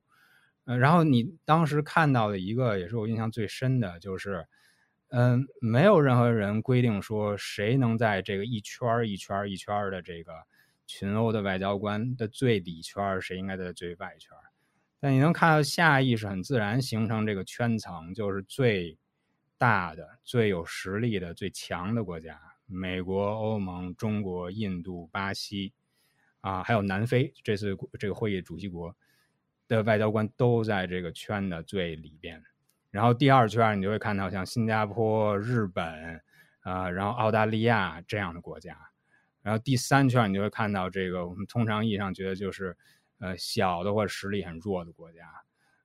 [0.65, 4.47] 呃，然后你当时看到的一个也是我印象最深的，就是，
[5.11, 10.33] 嗯，没有任何人规定说谁能在这个一圈一圈一圈的这个
[10.87, 14.37] 群殴的外交官的最里圈，谁应该在最外圈。
[14.99, 18.99] 但你能看到下意识很自然形成这个圈层，就是最
[19.59, 25.73] 大的、最有实力的、最强的国家，美国、欧盟、中国、印度、巴西，
[26.47, 28.95] 啊，还有南非，这次这个会议主席国
[29.67, 32.43] 的外交官都在这个圈的最里边。
[32.91, 36.23] 然后第二圈你就会看到像新加坡、日本，
[36.61, 38.79] 啊，然后澳大利亚这样的国家。
[39.43, 42.77] 然后第三圈你就会看到这个我们通常意义上觉得就是。
[43.19, 45.21] 呃，小的或者实力很弱的国家，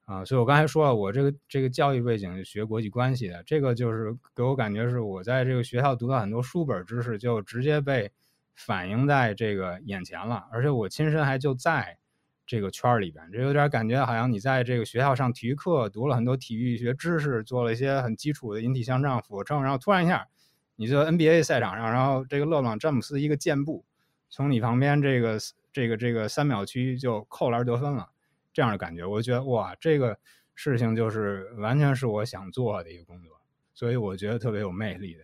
[0.03, 8.11] 啊，所以我刚才说了，我这个这个教育背景是学国际关系的，这个就是给我感觉是我在这个学校读到很多书本知识，就直接被
[8.55, 11.97] 反映在这个眼前了，而且我亲身还就在
[12.45, 20.27] 这个圈儿里边，这有点感觉好像你在这个学校上体育课读了很多体育学知识，做了一些很基础的引体向上、俯卧撑，然后突然一下，
[20.75, 23.85] 你就 NBA 赛场上，然后这个勒布朗詹姆斯一个箭步
[24.29, 25.39] 从你旁边这个。
[25.73, 28.09] 这个这个三秒区就扣篮得分了，
[28.51, 30.19] 这样的感觉，我觉得哇，这个
[30.53, 33.39] 事情就是完全是我想做的一个工作，
[33.73, 35.23] 所以我觉得特别有魅力的。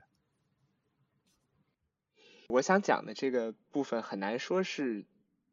[2.47, 5.05] 我想讲的这个部分很难说是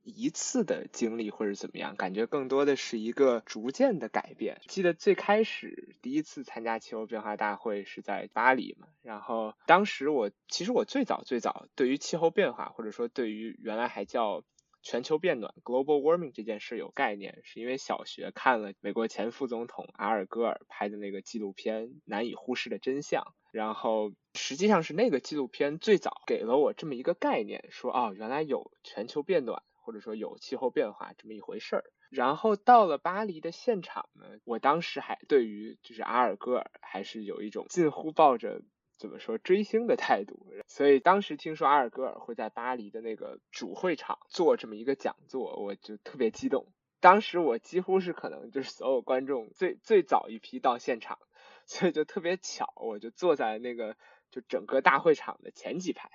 [0.02, 4.60] 一次的经历或者怎么样，感觉更多的是一个逐渐的改变。
[4.68, 14.44] 记得最开始第一次参加气候变化大会是在巴黎嘛，然后当时我其实我最早最早对于气候变化或者说对于原来还叫。
[14.84, 31.84] 全球变暖 （global warming） 这件事有概念，是因为小学看了美国前副总统阿尔戈尔拍的那个纪录片《难以忽视的真相》，然后实际上是那个纪录片最早给了我这么一个概念，说哦，原来有全球变暖，或者说有气候变化这么一回事儿。
[32.10, 38.60] 然后到了巴黎的现场呢，我当时还对于就是阿尔戈尔还是有一种近乎抱着。
[38.96, 40.46] 怎么说追星的态度？
[40.68, 46.72] 所以当时听说阿尔戈尔会在巴黎的那个主会场做这么一个讲座，我就特别激动。
[47.00, 51.18] 当时我几乎是可能就是所有观众最最早一批到现场，
[51.66, 53.96] 所以就特别巧，我就坐在那个
[54.30, 56.08] 就整个大会场的前几排。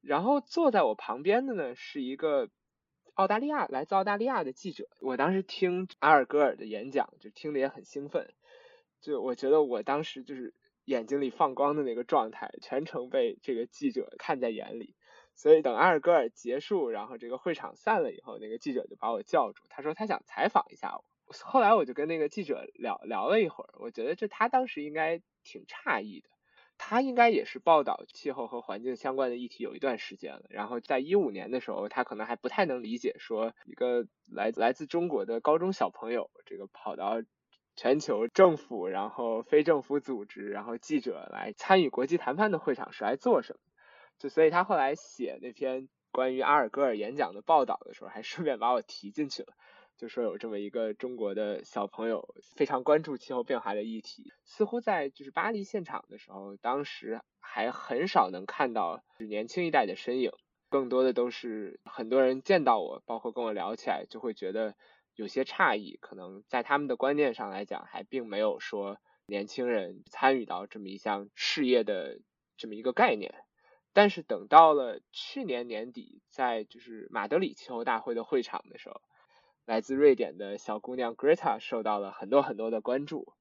[0.00, 2.48] 然后坐在我旁边的呢是一个
[3.14, 4.88] 澳大利亚来自澳大利亚的记者。
[5.00, 8.32] 我当时听阿尔戈尔的演讲，就听得也很兴奋。
[9.00, 10.54] 就我觉得我当时就是。
[10.86, 14.96] 眼睛里放光的那个状态，全程被这个记者看在眼里。
[15.34, 21.04] 所以等阿尔戈尔结束，然后这个会场散了以后，那个记者就把我叫住，他说他想采访一下我。
[21.44, 26.30] 后来我就跟那个记者聊聊了一会儿，我觉得这他当时应该挺诧异的。
[26.78, 37.20] 他应该也是报道气候和环境相关的议题有一段时间了，然后在一五年的时候，他可能还不太能理解，说一个来来自中国的高中小朋友，这个跑到。
[37.76, 43.60] 全球政府，然后非政府组织，然后记者来参与国际谈判的会场是来做什么？
[44.18, 49.52] 就所以他后来写那篇关于阿尔戈尔演讲的报道的时候，还顺便把我提进去了，
[49.98, 54.32] 就说有这么一个中国的小朋友非常关注气候变化的议题。
[54.42, 60.32] 似乎在就是巴黎现场的时候，当时还很少能看到年轻一代的身影，
[60.70, 64.74] 更多的都是很多人见到我，包括跟我聊起来，就会觉得。
[65.16, 72.20] 有些诧异，可能在他们的观念上来讲，还并没有说年轻人参与到这么一项事业的
[72.56, 73.34] 这么一个概念。
[73.94, 79.00] 但是等到了去年年底，在就是马德里气候大会的会场的时候，
[79.64, 83.32] 来自瑞典的小姑娘 Greta 受到了很多很多的关注。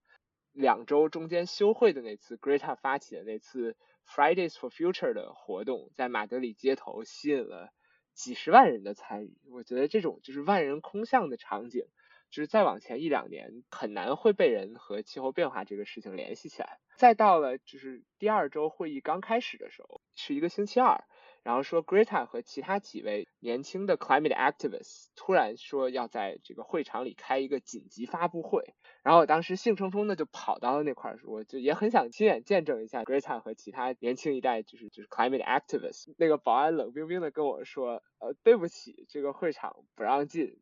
[0.53, 3.76] 两周中间休会的那次，Greta 发起的那次
[4.07, 7.73] Fridays for Future 的活动，在马德里街头吸引了
[8.16, 9.38] 几十万人的参与。
[9.51, 11.86] 我觉得这种就是万人空巷的场景，
[12.32, 16.80] 就是再往前一两年很难会被人和气候变化这个事情联系起来。
[16.95, 21.03] 再到了就是第二周会议刚开始的时候，是一个星期二。
[21.46, 28.74] 然后说，Greta 和其他几位年轻的 climate activists 突然说要在这个会场里开一个紧急发布会。
[29.04, 36.16] 然后我当时兴冲冲的就跑到了那块儿，我就也很想亲眼见证一下 Greta 和其他年轻一代就是就是 climate activists。
[36.18, 40.60] 那个保安冷冰冰的跟我说，呃，对不起，这个会场不让进。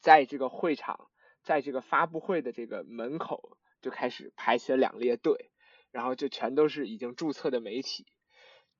[0.00, 1.08] 在这个会场，
[1.42, 5.50] 在这个发布会的这个门口就开始排起了两列队，
[5.90, 8.06] 然后就全都是已经注册的媒体，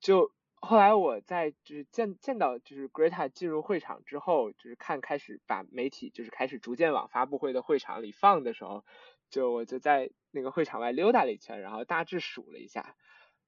[0.01, 0.31] 就。
[0.65, 8.85] 后来我在就是见见到就是 Greta 进入会场之后，就是看开始把媒体就是开始逐渐往发布会的会场里放的时候，
[9.31, 12.97] 就我就在那个会场外溜达了一圈，然后大致数了一下，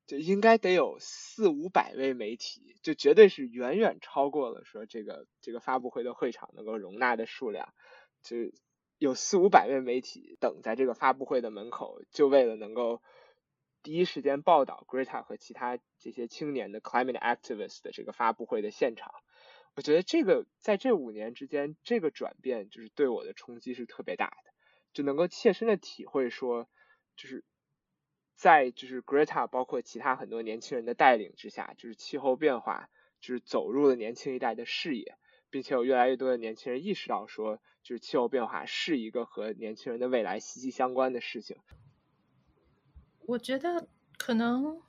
[0.07, 7.73] 就应该得有四五百位媒体，就绝对是远远超过了说这个这个发布会的会场能够容纳的数量，
[8.23, 8.37] 就
[8.99, 13.03] 有四五百位媒体等在这个发布会的门口，就为了能够。
[13.87, 19.15] 第一时间报道 Greta 和其他这些青年的 climate activists 的这个发布会的现场，
[19.77, 24.51] 我觉得这个在这五年之间，这个转变就是对我的冲击是特别大的，
[24.93, 26.69] 就能够切身的体会说，
[27.15, 27.45] 就是
[28.35, 35.17] 在就是 Greta 包括其他很多年轻人的带领之下，就是气候变化就是走入了年轻一代的视野，
[35.49, 41.59] 并且有越来越多的年轻人意识到说，就是气候变化是一个和年轻人的未来息息相关的事情。
[43.27, 44.81] 我觉得可能，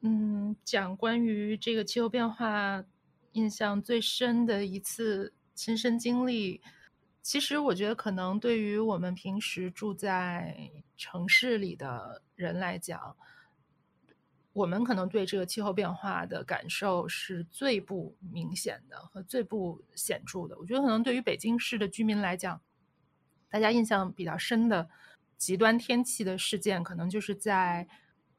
[0.00, 2.84] 嗯，讲关于这个气候变化，
[3.32, 6.60] 印象最深的一次亲身经历，
[7.22, 13.16] 其实我觉得可能对于我们平时住在城市里的人来讲，
[14.52, 20.58] 我们可能对这个气候变化的感受是最不明显的和最不显著的。
[20.58, 22.60] 我觉得可能对于北京市的居民来讲，
[23.48, 24.90] 大家印象比较深的。
[25.44, 27.86] 极端天气的事件，可能就是在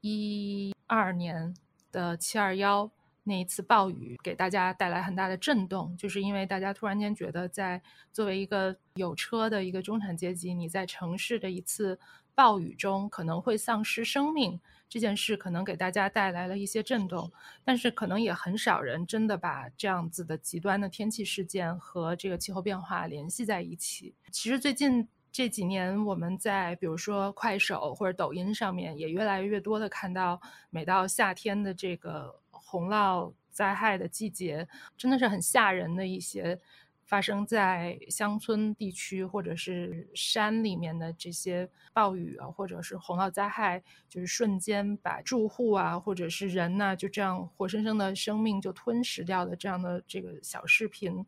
[0.01, 1.53] 一二年
[1.91, 2.89] 的七二幺
[3.21, 5.95] 那一次暴雨，给大家带来很大的震动。
[5.95, 7.79] 就是因为大家突然间觉得，在
[8.11, 11.99] 作为一个有车的一个中产阶级，你在城市的一次
[12.33, 17.31] 暴雨中可能会丧失生命，这件事可能给大家带来了一些震动。
[17.63, 24.15] 但是，可能也很少人真的把这样子的极端的天气事件和这个气候变化联系在一起。
[24.31, 25.07] 其实最近。
[25.35, 34.65] 这几年，我们在比如说快手或者抖音上面，也越来越多的看到，每到夏天的这个洪涝灾害的季节，
[34.95, 36.57] 真的是很吓人的一些
[37.03, 51.25] 发生在乡村地区或者是山里面的这些暴雨啊，或者是洪涝灾害，就是瞬间把住户啊或者是人呐，就这样活生生的生命就吞噬掉的这样的这个小视频，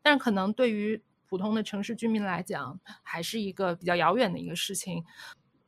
[0.00, 1.02] 但可能对于。
[1.30, 5.04] 普通的城市居民来讲，还是一个比较遥远的一个事情，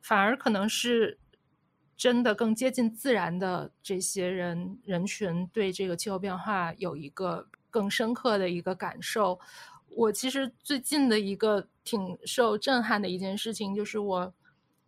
[0.01, 1.17] 反而可能是
[1.95, 9.39] 真的更接近自然的这些人人群，对这个气候变化有一个更深刻的一个感受。
[9.87, 14.33] 我其实最近的一个挺受震撼的一件事情，就是我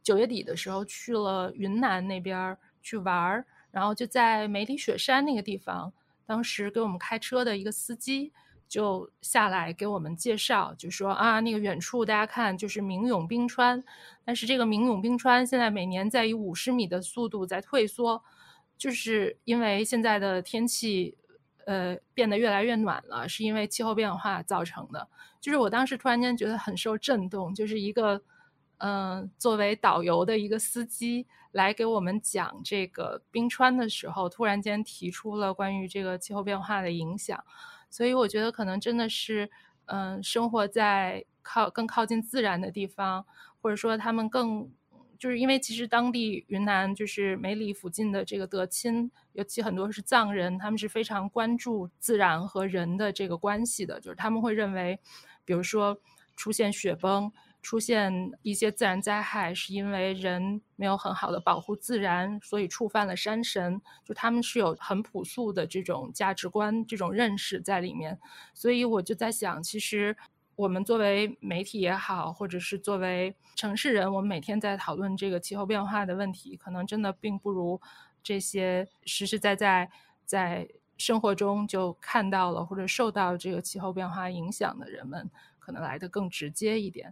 [0.03, 5.93] 九月底的时候去了云南那边去玩儿，然后就在梅里雪山那个地方，
[6.25, 8.33] 当时给我们开车的一个司机。
[8.67, 13.83] 就下来给我们介绍，就说啊，那个远处大家看就是明永冰川，
[14.25, 18.23] 但是这个明永冰川现在每年在以五十米的速度在退缩，
[18.77, 21.15] 就是因为现在的天气
[21.65, 25.07] 呃变得越来越暖了，是因为气候变化造成的。
[25.39, 28.21] 就是我当时突然间觉得很受震动，就是一个
[28.79, 37.41] 嗯作为导游的一个司机来给我们讲这个冰川的时候，突然间提出了关于这个气候变化的影响。
[37.89, 39.49] 所以我觉得可能真的是，
[39.85, 43.25] 嗯，生活在靠更靠近自然的地方，
[43.61, 44.69] 或者说他们更，
[45.17, 54.99] 就是因为其实当地云南就是梅里附近的这个德钦，尤其很多是藏人，他们是非常关注自然和人的这个关系的，就是他们会认为，
[55.45, 55.99] 比如说
[56.35, 57.31] 出现雪崩。
[57.65, 63.81] 出现一些自然灾害，是因为人没有很好的保护自然，所以触犯了山神。
[64.03, 68.19] 就他们是有很朴素的这种价值观、这种认识在里面。
[68.53, 70.15] 所以我就在想，其实
[70.55, 77.81] 我们作为媒体也好，或者是作为城市人，我们每天在讨论这个气候变化的问题，可能真的并不如
[78.21, 79.89] 这些实实在在
[80.23, 80.67] 在
[80.99, 87.11] 生活中就看到了或者受到这个气候变化影响的人们，可能来的更直接一点。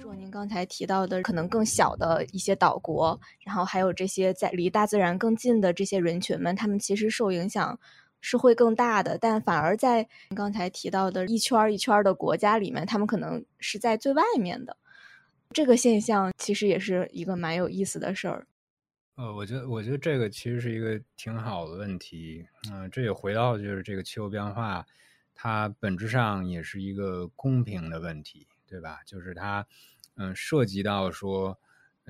[0.00, 7.78] 说您刚才提到的可能更小的一些岛国然后还有这些在离大自然更近的这些人群们他们其实受影响
[8.26, 14.78] 是会更大的，但反而在刚才提到的一圈一圈的国家里面，他们可能是在最外面的。
[15.50, 18.46] 这个现象其实也是一个蛮有意思的事儿。
[19.16, 22.46] 呃，我觉得，我觉得这个其实是一个挺好的问题。
[22.72, 24.86] 嗯，这也回到就是这个气候变化，
[25.34, 29.00] 它本质上也是一个公平的问题，对吧？
[29.04, 29.66] 就是它，
[30.16, 31.60] 嗯，涉及到说，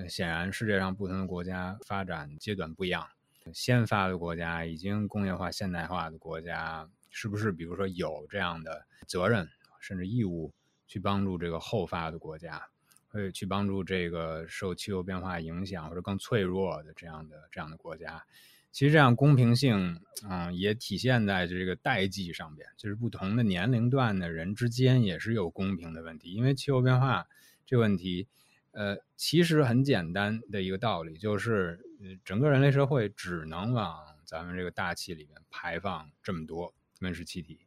[0.07, 3.05] 显然世界上不同的国家发展阶段不一样，
[3.53, 9.47] 先发的国家已经工业化现代化的国家，是不是比如说有这样的责任
[9.79, 10.53] 甚至义务
[10.87, 12.67] 去帮助这个后发的国家？
[13.07, 18.25] 会去帮助这个受气候变化影响或者更脆弱的这样的这样的国家。
[18.73, 26.33] 其实这样公平性，嗯，也体现在这个代际上边，就是不同的年龄段的人之间也是有公平的问题。
[26.33, 27.25] 因为气候变化
[27.65, 28.27] 这个问题，
[28.71, 31.84] 呃，其实很简单的一个道理，就是
[32.23, 37.59] 整个人类社会只能往咱们这个大气里面排放这么多温室气体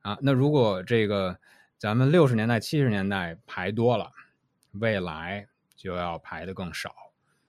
[0.00, 0.18] 啊。
[0.20, 1.38] 那如果这个
[1.78, 4.12] 咱们六十年代、七十年代排多了，
[4.72, 6.94] 未来就要排的更少，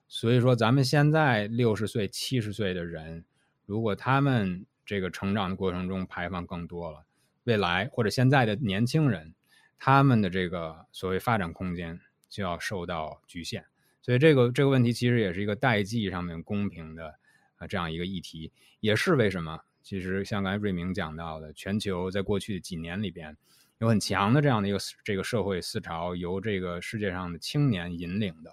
[0.07, 3.23] 所以说咱们现在六十岁、七十岁的人，
[3.65, 7.05] 如果他们这个成长的过程中排放更多了，
[7.43, 9.33] 未来或者现在的年轻人，
[9.77, 11.99] 他们的这个所谓发展空间
[12.29, 13.65] 就要受到局限。
[14.05, 17.15] 所以这个这个问题其实也是一个代际上面公平的
[17.55, 23.35] 啊这样一个议题，也是为什么其实像刚才瑞明讲到的，全球在过去的几年里边。
[23.79, 28.49] 有很强的这样的一个这个社会思潮，由这个世界上的青年引领的，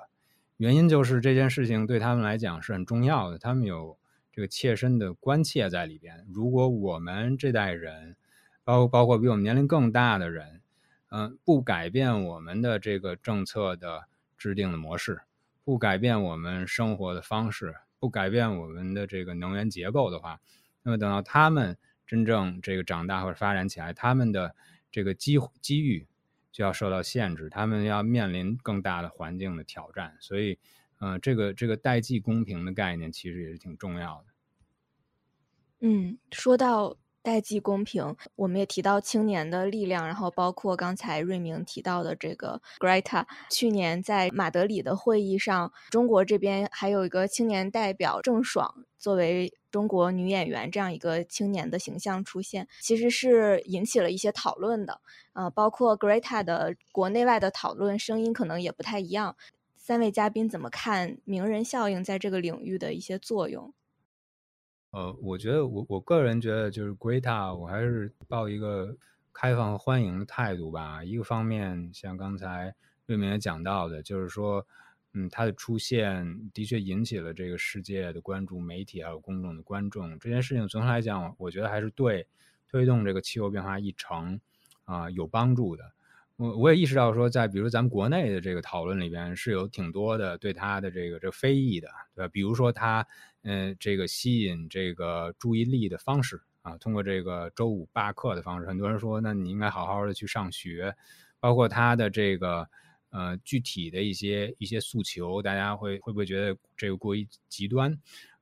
[0.56, 3.96] 原因就是这件事情对他们来讲是很重要的，他们有
[4.32, 6.26] 这个切身的关切在里边。
[6.28, 8.16] 如果我们这代人，
[8.64, 10.60] 包包括比我们年龄更大的人，
[11.10, 15.20] 嗯，不改变我们的这个政策的制定的模式，
[15.64, 20.40] 不改变我们生活的方式，不改变我们的这个能源结构的话，
[20.82, 24.54] 那么等到他们真正这个长大或者发展起来，他们的
[24.90, 26.06] 这个机机遇
[26.50, 30.58] 就要受到限制，他们要面临更大的环境的挑战，所以，
[30.98, 34.26] 嗯，这个这个代际公平的概念其实也是挺重要的。
[35.80, 49.52] 嗯，说到代际公平，我们也提到青年的力量，然后包括刚才瑞明提到的这个 Greta，去年在马德里的会议上，中国这边还有一个青年代表郑爽作为。
[49.72, 55.00] 中国女演员这样一个青年的形象出现，其实是引起了一些讨论的。
[55.32, 59.34] 呃，包括 Greta 的国内外的讨论声音可能也不太一样。
[59.78, 63.72] 三位嘉宾怎么看名人效应在这个领域的一些作用？
[64.92, 68.96] 呃，我觉得我我个人觉得就是 Greta，我还是抱一个
[69.32, 71.04] 开放和欢迎的态度吧。
[71.04, 72.74] 一个方面，像刚才
[73.04, 74.66] 瑞明也讲到的，就是说。
[75.14, 80.18] 嗯，它的出现的确引起了这个世界的关注，媒体还有公众的观众。
[80.18, 82.26] 这件事情总体来讲，我觉得还是对
[82.66, 84.40] 推动这个气候变化议程
[84.84, 85.92] 啊有帮助的。
[86.36, 92.30] 我我也意识到说，在比如咱们国内的这个讨论里边，是有挺多的对他的这个这非议的，对吧？
[92.32, 93.06] 比如说他
[93.42, 100.94] 嗯这个吸引这个注意力的方式啊，通过这个周五罢课的方式，很多人说，那你应该好好的去上学，
[101.40, 102.68] 包括他的这个。
[103.14, 107.94] 呃，具体的一些一些诉求，大家会会不会觉得这个过于极端？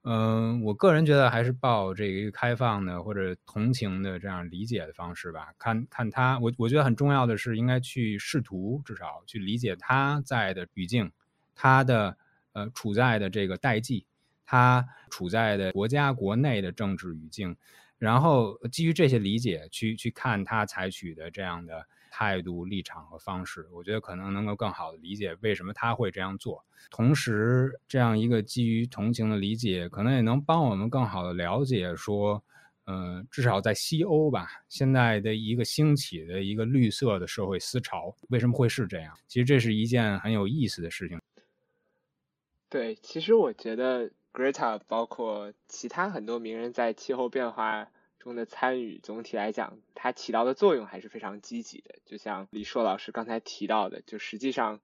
[0.04, 5.52] 嗯，我个人觉得还是抱这个开放的或者同情的这样理解的方式吧。
[5.58, 11.10] 看看他，我我觉得很重要的是应该去试图至少去理解他在的语境，
[11.56, 12.16] 他的
[12.52, 14.06] 呃处在的这个代际，
[14.50, 17.56] 他处在的国家国内的政治语境，
[17.98, 21.86] 然后基于这些理解去去看他采取的这样的。
[22.12, 26.64] 态度、立场和方式，我觉得可能能够更好的理解为什么他会这样做。
[26.90, 32.42] 同时，这样一个基于同情的理解，可能也能帮我们更好的了解说，
[32.86, 39.16] 嗯，至少在西欧吧，现在的一个兴起的一个绿色的社会思潮，为什么会是这样？
[39.28, 41.16] 其实这是一件很有意思的事情。
[42.68, 47.90] 对，其实我觉得 Greta 包括其他很多名人在气候变化。
[48.22, 52.00] 中的参与，总体来讲，它起到的作用还是非常积极的。
[52.04, 54.82] 就像李硕老师刚才提到的，就实际上，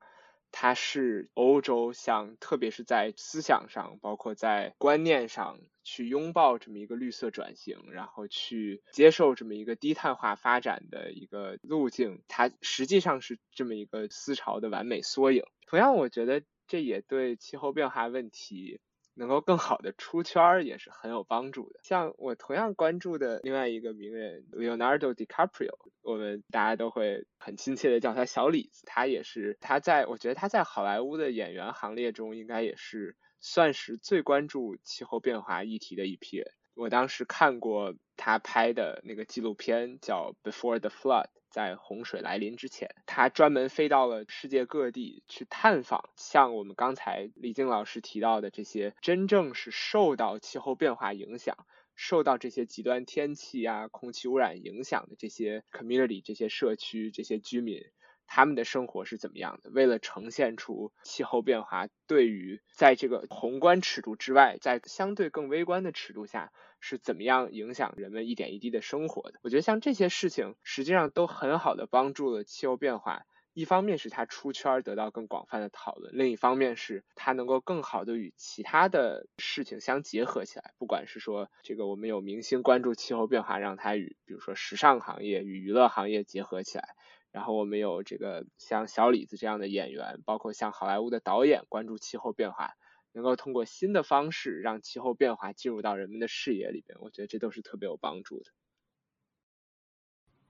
[0.53, 12.23] 它是欧洲向，特别是在思想上，包括在观念上去拥抱这么一个绿色转型，然后去接受这么一个低碳化发展的一个路径。
[12.29, 15.45] 它实际上是这么一个思潮的完美缩影。
[15.67, 18.81] 同样，我觉得这也对气候变化问题。
[19.17, 21.81] 能够更好的出圈儿也是很有帮助的。
[21.83, 28.85] 像我同样关注的另外一个名人 Leonardo DiCaprio，我们大家都会很亲切的叫他小李子。
[28.87, 36.53] 他也是他在我觉得他在好莱坞的演员行列中，应该也是算是最关注气候变化议题的一批人。
[36.77, 41.25] 我当时看过他拍的那个纪录片，叫《Before the Flood》。
[41.49, 51.57] 在洪水来临之前，他专门飞到了世界各地去探访，像我们刚才李静老师提到的这些真正是受到气候变化影响、
[51.95, 57.81] 受到这些极端天气啊、空气污染影响的这些 community、这些社区、这些居民。
[58.27, 59.71] 他们的生活是怎么样的？
[59.71, 69.39] 为了呈现出气候变化对于在这个宏观尺度之外，在相对更微观的尺度下是怎么样影响人们一点一滴的生活的？
[69.43, 73.23] 我觉得像这些事情，实际上都很好的帮助了气候变化。
[73.55, 80.75] 一方面是它出圈得到更广泛的讨论，另一方面是它能够更好的与其他的事情相结合起来。
[80.77, 86.97] 不管是说这个我们有明星关注气候变化，让它与比如说时尚行业与娱乐行业结合起来。
[87.37, 92.73] 然后我们有这个像小李子这样的演员，包括像好莱坞的导演关注气候变化，
[93.13, 98.51] 能够通过新的方式让气候变化进入到人们的视野里边，我觉得这都是特别有帮助的。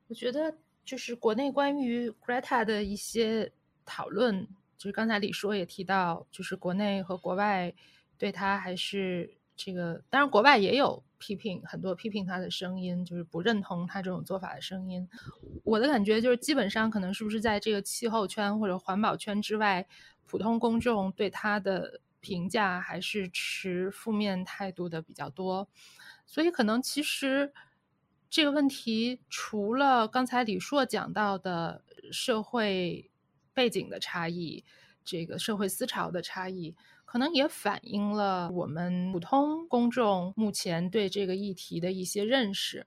[0.07, 3.51] 我觉得就是国内关于 Greta 的一些
[3.85, 4.47] 讨论，
[4.79, 7.75] 就是刚才李说也提到，就是国内和国外
[8.17, 11.03] 对他还是这个，当然国外也有。
[11.19, 15.09] 批评很多批评他的声音，就是不认同他这种做法的声音。
[15.65, 19.87] 我的感觉就是，基本上可能是不是在这个气候圈或者环保圈之外，
[20.27, 25.67] 普通公众对他的评价还是持负面态度的比较多。
[26.27, 27.51] 所以，可能其实
[28.29, 31.83] 这个问题，除了刚才李硕讲到的
[32.13, 33.11] 社会
[33.55, 34.63] 背景的差异，
[35.03, 36.77] 这个社会思潮的差异。
[37.07, 42.87] 可能也反映了我们普通公众目前对这个议题的一些认识，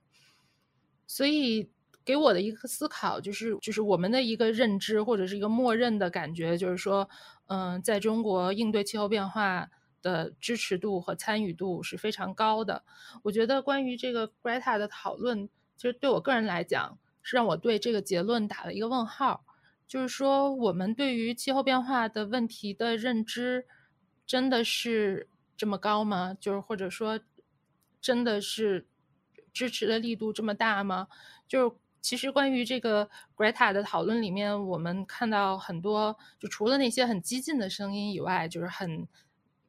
[1.06, 1.70] 所以
[2.04, 7.08] 给我的一个思考就是，就是我们的一个认知或者是一个默认的感觉，就是说，
[7.46, 9.70] 嗯，在中国应对气候变化
[10.02, 12.84] 的支持度和参与度是非常高的。
[13.22, 19.44] 我觉得关于这个 Greta 的讨论，其实对我个人来讲，是让我对这个结论打了一个问号，
[19.88, 23.66] 就是说，我们对于气候变化的问题的认知。
[24.30, 26.36] 真的是这么高吗？
[26.38, 27.18] 就是或者说，
[28.00, 28.86] 真的是
[29.52, 31.08] 支持的力度这么大吗？
[31.48, 39.08] 就是其实关于这个 Greta 的讨论里面，我们看到很多，就除了那些很激进的声音以外，就是很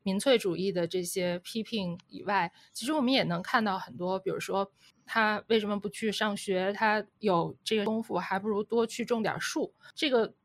[0.03, 4.71] 民粹主义的这些批评以外，其实我们也能看到很多，比如说
[5.07, 6.71] 他为什么不去上学？
[6.71, 9.73] 他有这个功夫，还不如多去种点树。
[9.95, 10.35] 这个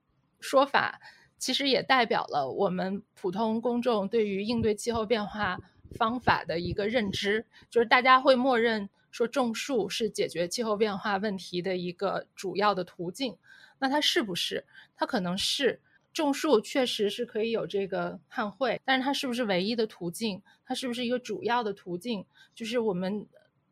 [0.41, 1.03] 说法。
[1.39, 5.59] 其实也代表了我们普通公众对于应对气候变化
[5.93, 13.37] 方法的一个认知，就是大家会默认说种树是解决气候变化问题的一个主要的途径。
[13.79, 14.65] 那它是不是？
[14.97, 15.81] 它可能是
[16.13, 20.43] 种树确实是可以有这个碳汇，但是它是不是唯一的途径？
[20.65, 22.25] 它是不是一个主要的途径？
[22.55, 23.27] 就是我们。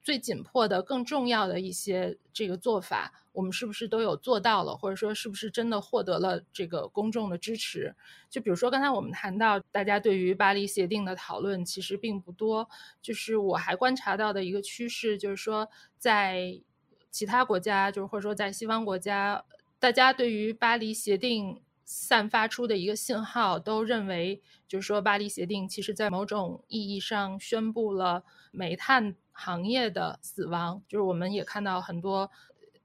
[0.04, 4.76] 最紧迫的、更重要的一些这个做法，我们是不是都有做到了？
[4.76, 7.96] 或者说，是不是真的获得了这个公众的支持？
[8.28, 12.68] 就比如说刚才我们谈到，大家对于巴黎协定的讨论其实并不多。
[13.00, 16.60] 就是我还观察到的一个趋势，就是说在
[17.10, 19.42] 其他国家，就是或者说在西方国家，
[19.78, 29.16] 大家对于巴黎协定散发出的一个信号，都认为就是说巴黎协定其实在某种意义上宣布了煤炭。
[29.36, 32.30] 行业的死亡，就是我们也看到很多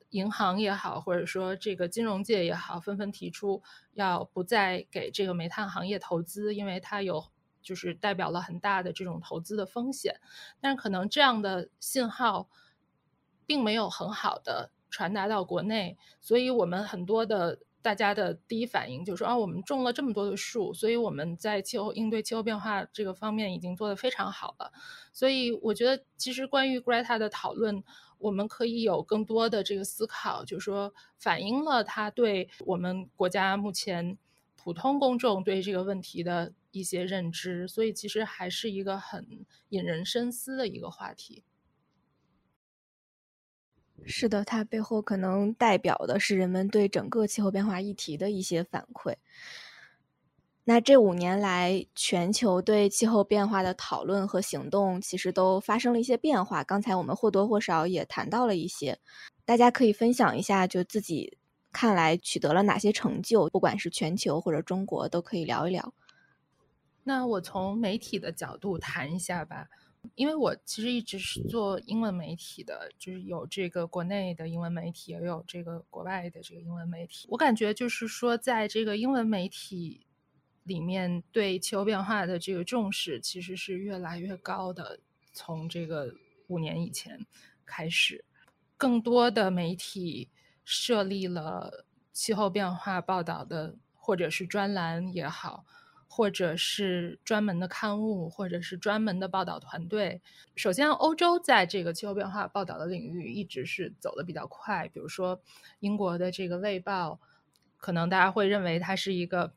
[0.10, 3.62] 银行也好，或者说这个金融界也好，纷纷提出
[3.94, 7.24] 要不再给这个煤炭行业投资，因为它有
[7.62, 10.20] 就是代表了很大的这种投资的风险。
[10.60, 12.50] 但是可能这样的信号
[13.46, 17.60] 并没有很好的传达到国内，所以我们很多的。
[17.82, 24.72] 大家的第一反应就是说啊，我们种了这么多的树，所以我们在气候应对气候变化这个方面已经做得非常好了。
[25.14, 27.84] 所以我觉得，其实关于 Greta 的讨论，
[28.18, 34.18] 我们可以有更多的这个思考，就是说反映了他对我们国家目前
[34.58, 37.68] 普通公众对这个问题的一些认知。
[37.68, 41.44] 所以其实还是一个很引人深思的一个话题。
[44.06, 49.16] 是的，它背后可能代表的是人们对整个气候变化议题的一些反馈。
[50.66, 56.64] 那这五年来，全球对气候变化的讨论和行动其实都发生了一些变化。
[56.64, 59.00] 刚才我们或多或少也谈到了一些，
[59.46, 61.38] 大家可以分享一下，就自己
[61.72, 65.94] 看来取得了哪些成就，不管是全球或者中国，都可以聊一聊。
[67.04, 69.70] 那我从媒体的角度谈一下吧。
[70.16, 77.28] 因为我其实一直是做英文媒体的，就是有这个国内的英文媒体，也有这个国外的这个英文媒体。
[77.30, 80.06] 我感觉就是说，在这个英文媒体
[80.64, 85.00] 里面，对气候变化的这个重视其实是越来越高的。
[85.32, 86.14] 从这个
[86.48, 87.26] 五年以前
[87.66, 88.26] 开始，
[88.78, 90.30] 更多的媒体
[90.66, 95.66] 设立了气候变化报道的，或者是专栏也好。
[96.12, 100.22] 或者是专门的刊物，或者是专门的报道团队。
[100.56, 104.90] 首先，欧洲在这个气候变化报道的领域一直是走的比较快。
[104.90, 105.40] 比如说，
[105.80, 107.20] 英国的这个《卫报》，
[107.78, 109.54] 可能大家会认为它是一个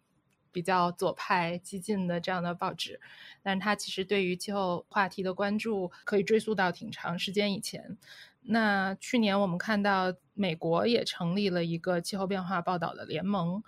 [0.53, 3.01] 比较左派、激进的这样的报纸，
[3.43, 7.97] 但是它其实对于气候话题的关注可以追溯到挺长时间以前。
[8.45, 13.63] 那去年我们看到，美国也成立了一个气候变化报道的联盟。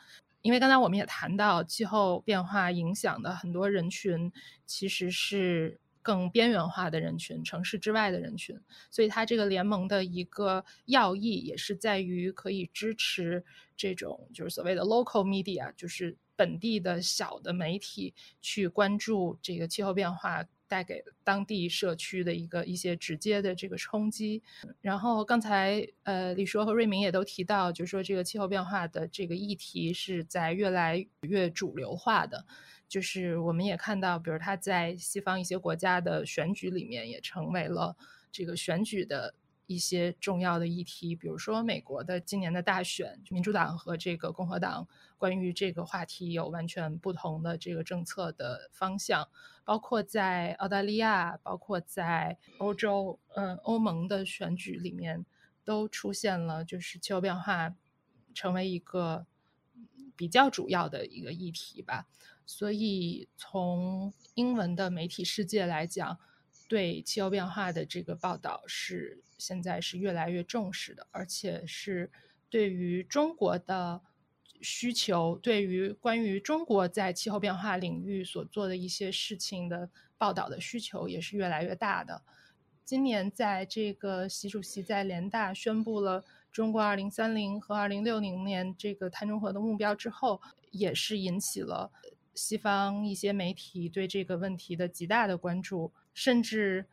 [0.44, 4.30] 因为刚才我们也谈到，气候变化影响的很多人群
[4.66, 13.42] 其实是更边缘化的人群，城市之外的人群，所以它这个联盟的一个要义也是在于可以支持
[13.74, 20.44] 这种就是所谓的 local media，就是本地的小的媒体去关注这个气候变化。
[20.74, 24.42] 带给当地社区的一个一些直接的这个冲击。
[24.80, 32.44] 然后刚才呃李硕和瑞明也都提到，就是说这个气候变化的这个议题是在越来越主流化的。
[32.88, 37.96] 就是我们也看到，比如他在西方一些国家的选举里面也成为了
[38.32, 39.32] 这个选举的。
[39.66, 44.86] 一些重要的议题，比如说美国的今年的大选，民主党和这个共和党
[45.16, 49.28] 关于这个话题有完全不同的这个政策的方向，
[49.64, 55.24] 包括在澳大利亚，包括在欧洲，嗯，欧盟的选举里面
[55.64, 57.74] 都出现了，就是气候变化
[58.34, 59.26] 成为一个
[60.14, 62.06] 比较主要的一个议题吧。
[62.46, 66.18] 所以从英文的媒体世界来讲，
[66.68, 69.20] 对气候变化的这个报道是。
[69.36, 72.10] 现在是越来越重视的，而且是
[72.48, 74.00] 对于中国的
[74.62, 82.22] 需求，对于关于中国在气候变化领域所做的一些事情的报道的需求也是越来越大的。
[82.84, 90.40] 今年在这个习主席在联大宣布了中国二零三零和二零六零年这个碳中和的目标之后，
[90.70, 91.90] 也是引起了
[92.34, 96.86] 西方一些媒体对这个问题的极大的关注，甚至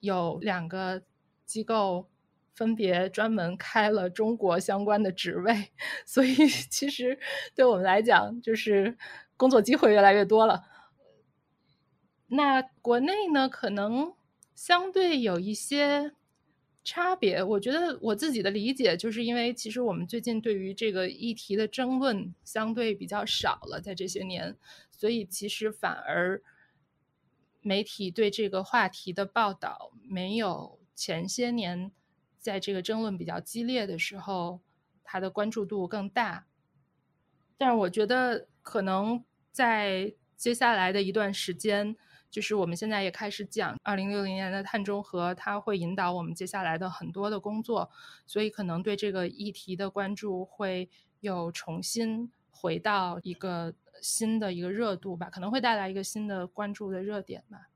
[0.00, 1.04] 有两个。
[1.46, 2.10] 机构
[2.56, 5.70] 分别专门开了中国相关的职位，
[6.04, 7.20] 所以其实
[7.54, 8.98] 对我们来讲，就是
[9.36, 10.64] 工作机会越来越多了。
[12.26, 14.12] 那国内呢，可能
[14.56, 16.14] 相对有一些
[16.82, 17.40] 差别。
[17.40, 24.56] 我觉得我自己的理解，就是因为其实我们最近对于这个议题的争论相对比较少了，在这些年，
[24.90, 26.42] 所以其实反而
[27.66, 30.78] 媒体对这个话题的报道没有。
[30.94, 31.92] 前些年，
[32.38, 34.60] 在这个争论比较激烈的时候，
[35.04, 36.46] 它的关注度更大。
[37.58, 41.94] 但是我觉得，可能在接下来的一段时间，
[42.30, 47.90] 就是我们现在也开始讲二零六零年的碳中和，它会引导我们接下来的很多的工作，
[48.26, 50.88] 所以可能对这个议题的关注会
[51.20, 57.68] 又重新回到一个新的一个热度吧，可能会带来一个新的关注的热点吧。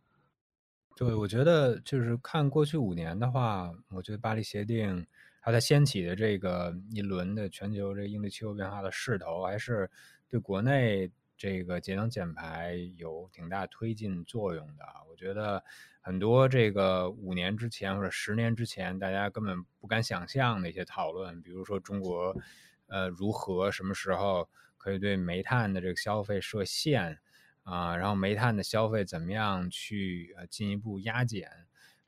[0.96, 5.06] 对，我觉得就是看过去五年的话，我觉得巴黎协定
[5.40, 9.90] 它在掀起的这个一轮的全球这个应对气候变化的势头，还是
[10.28, 14.84] 对国内这个节能减排有挺大推进作用的。
[15.08, 15.64] 我觉得
[16.02, 22.36] 很多这个五年之前或者十年之前，大家根本不敢想象的一些讨论，比如说中国
[22.88, 24.46] 呃如何什么时候
[24.80, 27.20] 可以对煤炭的这个消费设限。
[27.62, 31.48] 啊，然后煤炭的消费怎么样去呃进一步压减？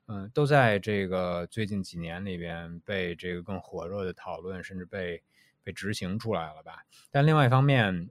[0.07, 5.23] 嗯，都在这个最近几年里边被这个更火热的讨论，甚至被
[5.63, 6.83] 被执行出来了吧？
[7.11, 8.09] 但另外一方面，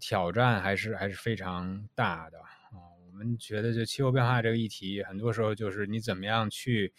[0.00, 2.80] 挑战还是还是非常大的啊。
[3.06, 6.92] 我们觉得，就气候变化这个议题，很多时候就是你怎么样去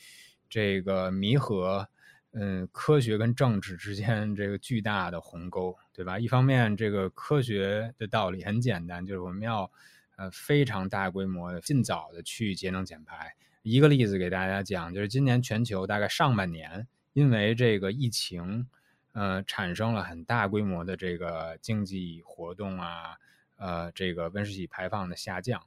[0.48, 1.90] 这个弥合。
[2.32, 6.20] 嗯，科学跟政治之间这个巨大的鸿沟，对吧？
[6.20, 9.72] 一方面，这个科学的道理很简单，就是我们要
[10.16, 13.34] 呃非常大规模的、尽早的去节能减排。
[13.64, 18.68] 一个例子给大家讲，就是今年全球大概上半年，因为这个疫情，
[19.14, 23.18] 呃，产生了很大规模的这个经济活动啊，
[23.58, 25.64] 呃，这个温室气体排放的下降。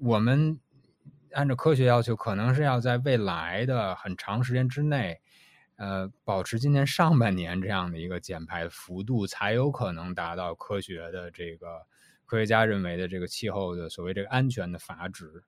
[0.00, 0.60] 我们
[1.32, 5.20] 按照科学要求，可能是要在未来的很长时间之内。
[5.78, 11.86] 呃，保持今年上半年这样的一个减排幅度，才有可能达到科学的这个
[12.26, 15.44] 科学家认为的这个气候的所谓这个安全的阀值。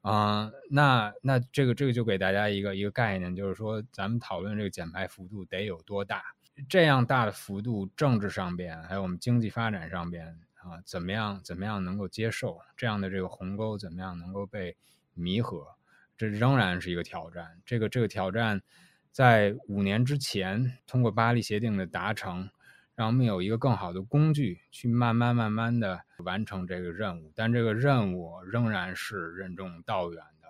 [0.00, 6.22] 啊，那那这个这个就给大家一个一个概念，就是说咱们讨论这个减排幅度得有多大？
[6.68, 12.58] 这样大的幅度，政治上边还有我们经济发展上边啊，怎么样怎么样能够接受？
[12.76, 14.74] 这样的这个鸿沟怎么样能够被
[15.12, 15.66] 弥合？
[16.16, 17.60] 这仍然是一个挑战。
[17.66, 18.62] 这个这个挑战，
[19.16, 22.50] 在五年之前通过巴黎协定的达成。
[22.94, 30.48] 让我们有一个更好的工具去慢慢慢慢的完成这个任务，但这个任务仍然是任重道远的。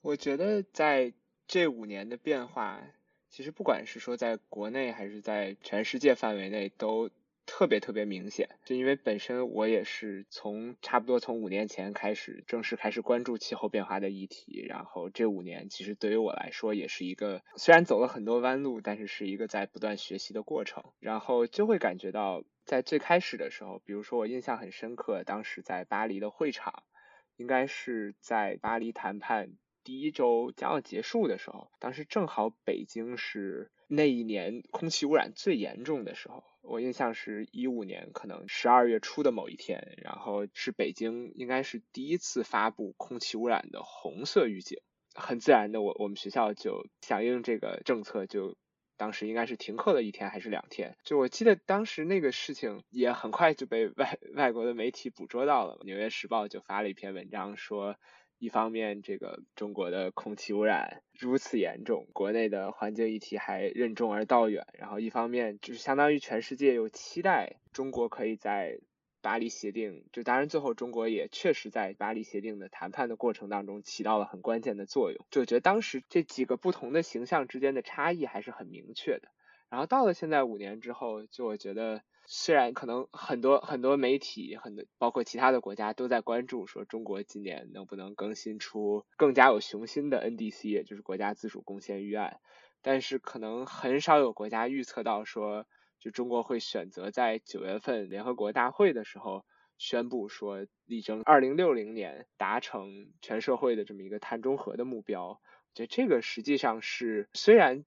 [0.00, 1.12] 我觉得在
[1.46, 2.80] 这五年的变化，
[3.28, 7.10] 其实不管是说在国内还是在全世界范围内都。
[7.50, 26.84] 特别特别明显，就因为本身我也是从差不多从五年前开始正式开始关注气候变化的议题，然后这五年其实对于我来说也是一个虽然走了很多弯路，但是是一个在不断学习的过程，然后就会感觉到在最开始的时候，比如说我印象很深刻，当时在巴黎的会场，
[27.36, 36.44] 应该是在巴黎谈判第一周将要结束的时候，当时正好北京是那一年空气污染最严重的时候。
[36.68, 44.78] 我印象是一五年，可能十二月初的某一天，然后是北京应该是第一次发布空气污染的红色预警。
[45.14, 48.56] 很自然的，我我们学校就响应这个政策，就
[48.96, 50.96] 当时应该是停课了一天还是两天。
[51.04, 57.96] 就我记得当时那个事情也很快就被外 外国的媒体捕捉到了，《纽约时报》就发了一篇文章说。
[58.38, 64.64] 一方面，这个中国的空气污染如此严重，国内的环境议题还任重而道远。
[64.74, 68.78] 然后，一方面就是相当于全世界又期待中国可以在
[69.20, 75.26] 巴黎协定，就当然最后中国也确实在巴黎协定的谈判的过程当中起到了很关键的作用。
[75.30, 79.28] 就觉得当时这几个不同的形象之间的差异还是很明确的。
[79.68, 82.02] 然后到了现在五年之后，就我觉得。
[82.30, 92.38] 虽然可能很多很多媒体，很多包括其他的国家都在关注，说中国今年能不能更新出更加有雄心的 NDC，也就是国家自主贡献预案，
[92.82, 95.66] 但是可能很少有国家预测到说，
[95.98, 99.46] 就中国会选择在九月份联合国大会的时候
[99.78, 105.28] 宣布说，力争二零六零年达成全社会的这么一个碳中和的目标。
[105.28, 105.40] 我
[105.72, 107.86] 觉得这个实际上是虽然。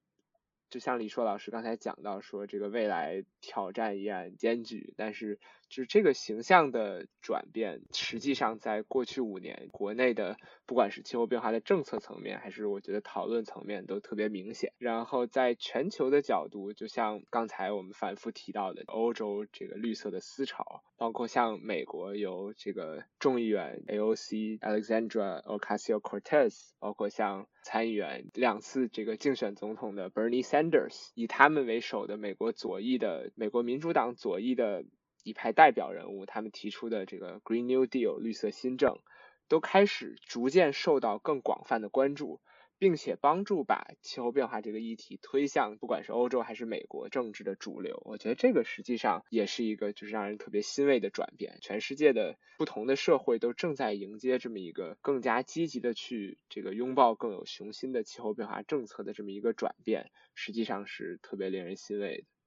[0.72, 5.38] 就像李硕老师刚才讲到说，这个未来挑战依然艰巨，但是
[5.72, 14.74] 就是这个形象的转变，实际上在过去五年，国内的不管是气候变化的政策层面，还是我觉得讨论层面都特别明显。
[14.78, 30.61] 然后在全球的角度，就像刚才我们反复提到的，欧洲这个绿色的思潮，包括像美国由这个众议员 AOC Alexandra Ocasio-Cortez，包括像参议员两次这个竞选总统的 Bernie Sanders。
[30.61, 34.86] Sanders 以他们为首的美国左翼的美国民主党左翼的
[35.24, 38.99] 一派代表人物，他们提出的这个 Green New Deal 绿色新政，
[39.47, 42.41] 都开始逐渐受到更广泛的关注。
[42.82, 51.59] 并且帮助把气候变化这个议题推向不管是欧洲还是美国政治的主流，我觉得这个实际上也是一个就是让人特别欣慰的转变。
[51.61, 62.40] 全世界的不同的社会都正在迎接这么一个更加积极的去这个拥抱更有雄心的气候变化政策的这么一个转变，实际上是特别令人欣慰的。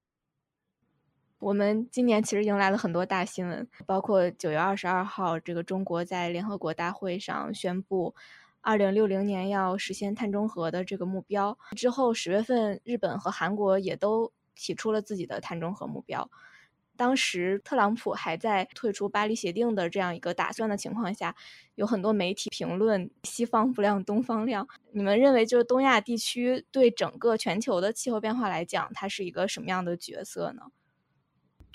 [1.39, 8.15] 我们今年其实迎来了很多大新闻，包括九月二十二号，这个中国在联合国大会上宣布。
[8.61, 16.27] 二零六零年要实现碳中和的这个目标之后，十月份日本和韩国也都提出了自己的碳中和目标。
[16.95, 21.35] 当时特朗普还在退出巴黎协定的这样一个打算的情况下，
[21.75, 24.65] 有很多媒体评论“西方不亮东方亮”。
[24.93, 30.71] 你们认为，就是东亚地区对整个全球的气候变化来讲，它是一个什么样的角色呢？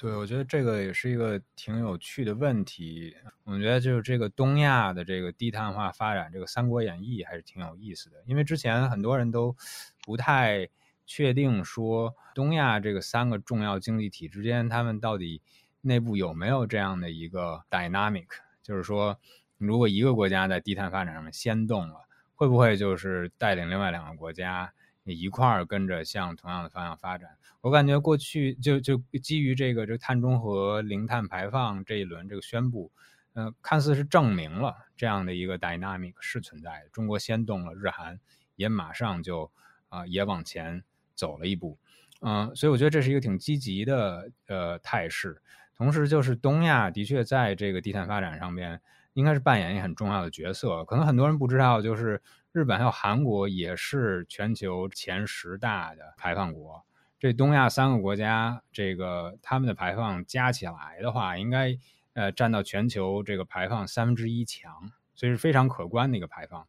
[0.00, 3.14] 对，我觉得这个也是一个挺有趣的问题。
[3.44, 8.16] 我觉得就是这个东亚的这个低碳化发展，这个《三国演义》还是挺有意思的。
[8.24, 9.54] 因为之前很多人都
[10.02, 10.66] 不太
[11.04, 15.42] 确定说东亚这个三个重要经济体之间，他们到底
[15.82, 18.28] 内部有没有这样的一个 dynamic，
[18.62, 19.20] 就是说，
[19.58, 24.72] 如果一个国家在低碳发展上面先动了，会不会就是带领另外两个国家？
[25.12, 27.30] 一块儿跟着向同样的方向发展，
[27.60, 32.90] 我感觉过去就就基于这个这碳中和、零碳排放这一轮这个宣布，
[33.34, 36.88] 嗯，看似是证明了这样的一个 dynamic 是存在的。
[36.92, 38.18] 中国先动了，日韩
[38.56, 39.50] 也马上就
[39.88, 40.82] 啊也往前
[41.14, 41.78] 走了一步，
[42.20, 45.40] 嗯，所以我觉得这是一个挺积极的呃态势。
[45.76, 48.80] 同时，就是东亚的确在这个低碳发展上面
[49.14, 50.84] 应该是扮演一很重要的角色。
[50.84, 52.22] 可能很多人不知道，就是。
[52.52, 56.84] 日本还有韩国也是全球前十大的排放国，
[57.18, 61.78] 这东亚三个国家，这个他们的排放加起来的话，应该
[62.14, 64.92] 呃占到全球这个排放三分之一强。
[65.16, 66.66] 所以是非常可观的一个排放。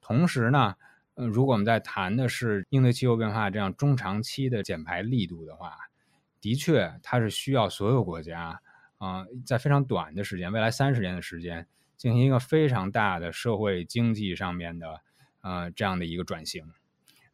[0.00, 0.74] 同时呢，
[1.14, 5.76] 呃，如果我们在谈的是应对气候变化这样中长期的减排力度的话，
[6.40, 8.60] 的确它是需要所有国家
[8.98, 11.64] 啊，在非常短的时间，未来三十年的时间，
[11.96, 15.00] 进行一个非常大的社会经济上面的
[15.42, 16.64] 呃这样的一个转型。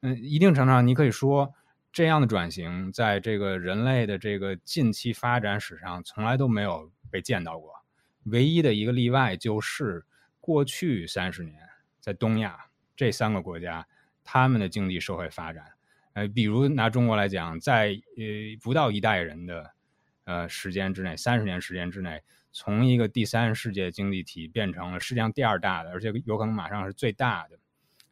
[0.00, 1.54] 嗯，一定程度上你可以说。
[1.90, 7.72] 这样的转型，在这个人类的这个近期发展史上，从来都没有被见到过。
[8.24, 10.04] 唯一的一个例外就是
[10.38, 11.58] 过去三十年，
[11.98, 13.88] 在东亚这三个国家，
[14.22, 15.64] 他们的经济社会发展，
[16.12, 18.24] 呃，比如拿中国来讲，在呃
[18.62, 19.70] 不到一代人的
[20.24, 27.58] 呃时间之内，三十年时间之内，从一个第三世界经济体变成了世界上第二大的，而且有可能马上是最大的。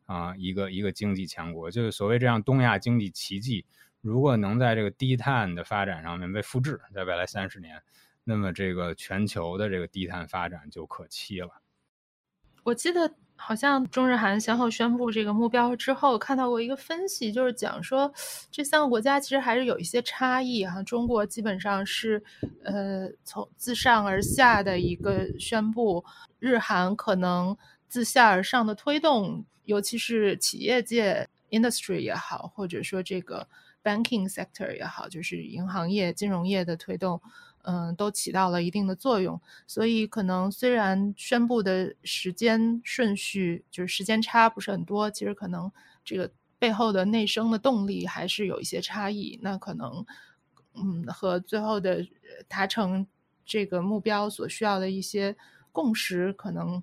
[0.06, 3.64] 啊，一个一个经济强国，就是所谓这样东亚经济奇迹，
[4.00, 7.82] 如果能在这个低碳的发展上面被复制，在未来三十年，
[8.24, 11.50] 那么这个全球的这个低碳发展就可期了。
[12.62, 18.12] 我记得好像中日韩先后宣布这个目标之后，看到过一个分析，就是讲说
[18.50, 20.82] 这三个国家其实还是有一些差异哈。
[20.82, 22.22] 中国基本上是
[22.64, 26.04] 呃从自上而下的一个宣布，
[26.40, 27.56] 日韩可能
[27.88, 29.44] 自下而上的推动。
[29.66, 33.44] 尤其是企业界 industry 也好，或者说这个
[33.82, 37.20] banking sector 也好，就是银行业、金融业的推动，
[37.62, 39.40] 嗯，都起到了一定的作用。
[39.66, 45.68] 所以可能虽然宣布的时间顺序就是时间差不是很多，其实可能
[46.04, 46.30] 这个
[46.60, 49.36] 背后的内生的动力还是有一些差异。
[49.42, 50.06] 那可能，
[50.74, 52.06] 嗯，和最后的
[52.46, 53.04] 达成
[53.44, 55.34] 这个目标所需要的一些
[55.72, 56.80] 共识可能。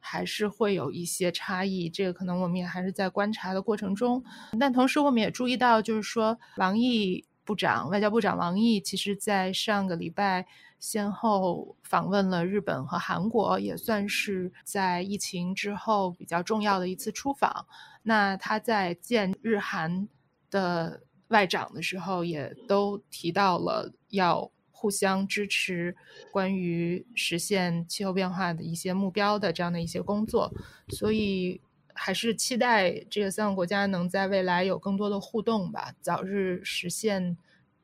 [0.00, 4.22] 还是会有一些差异，这个可能我们也还是在观察的过程中。
[4.58, 10.46] 但同时，我们也注意到，就是说，王毅部长、外交部长王毅，其实在上个礼拜
[10.78, 17.66] 先后访问了日本和韩国，也算是在疫情之后比较重要的一次出访。
[18.02, 20.08] 那他在见日韩
[20.50, 24.50] 的外长的时候，也都提到了要。
[24.80, 25.94] 互相支持，
[26.32, 30.50] 关于实现气候变化的一些目标的这样的一些工作，
[30.88, 31.60] 所以
[31.92, 37.36] 还是期待这个三个国家能在未来有更多的互动吧，早日实现，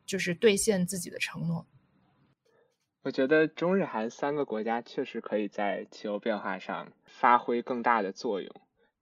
[0.07, 1.67] 就是兑现自己的承诺。
[3.03, 8.51] 我觉得中日韩三个国家确实可以在气候变化上发挥更大的作用，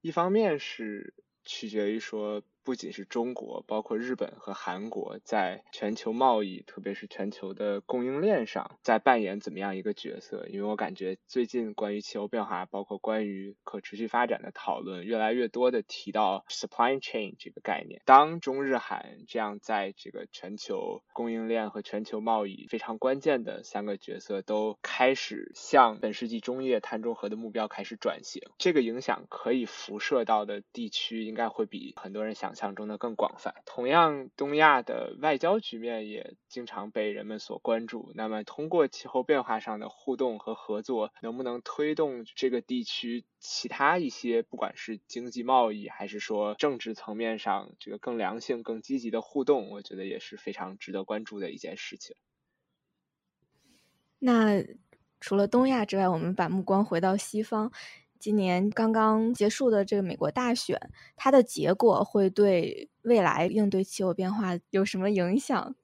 [0.01, 1.13] 一方面是
[1.45, 2.43] 取决于说。
[2.65, 10.47] 不仅是中国，包括日本和韩国，在全球贸易，特别是全球的供应链上，在扮演怎么样一个角色？
[10.49, 18.01] 因为我感觉最近关于气候变化，包括关于可持续发展的讨论，越来越多的提到 supply chain 这个概念。
[18.03, 32.54] 当中日韩这样在这个全球供应链和全球贸易非常关键的三个角色都开始向本世纪中叶碳中和的目标开始转型，这个影响可以辐射到的地区，应该会比很多人想。
[32.55, 33.53] 象中的更广泛。
[33.65, 38.11] 同样，东亚的外交局面也经常被人们所关注。
[38.15, 49.69] 那么，通过气候变化上的互动和合作，能不能推动这个地区其他一些，不管是经济贸易，还是说政治层面上这个更良性、更积极的互动？
[49.69, 52.15] 我觉得也是非常值得关注的一件事情。
[54.19, 54.63] 那
[55.19, 57.71] 除了东亚之外，我们把目光回到西方。
[58.19, 60.79] 今年刚刚结束的这个美国大选，
[61.15, 65.75] 它的结果会对未来应对气候变化有什么影响？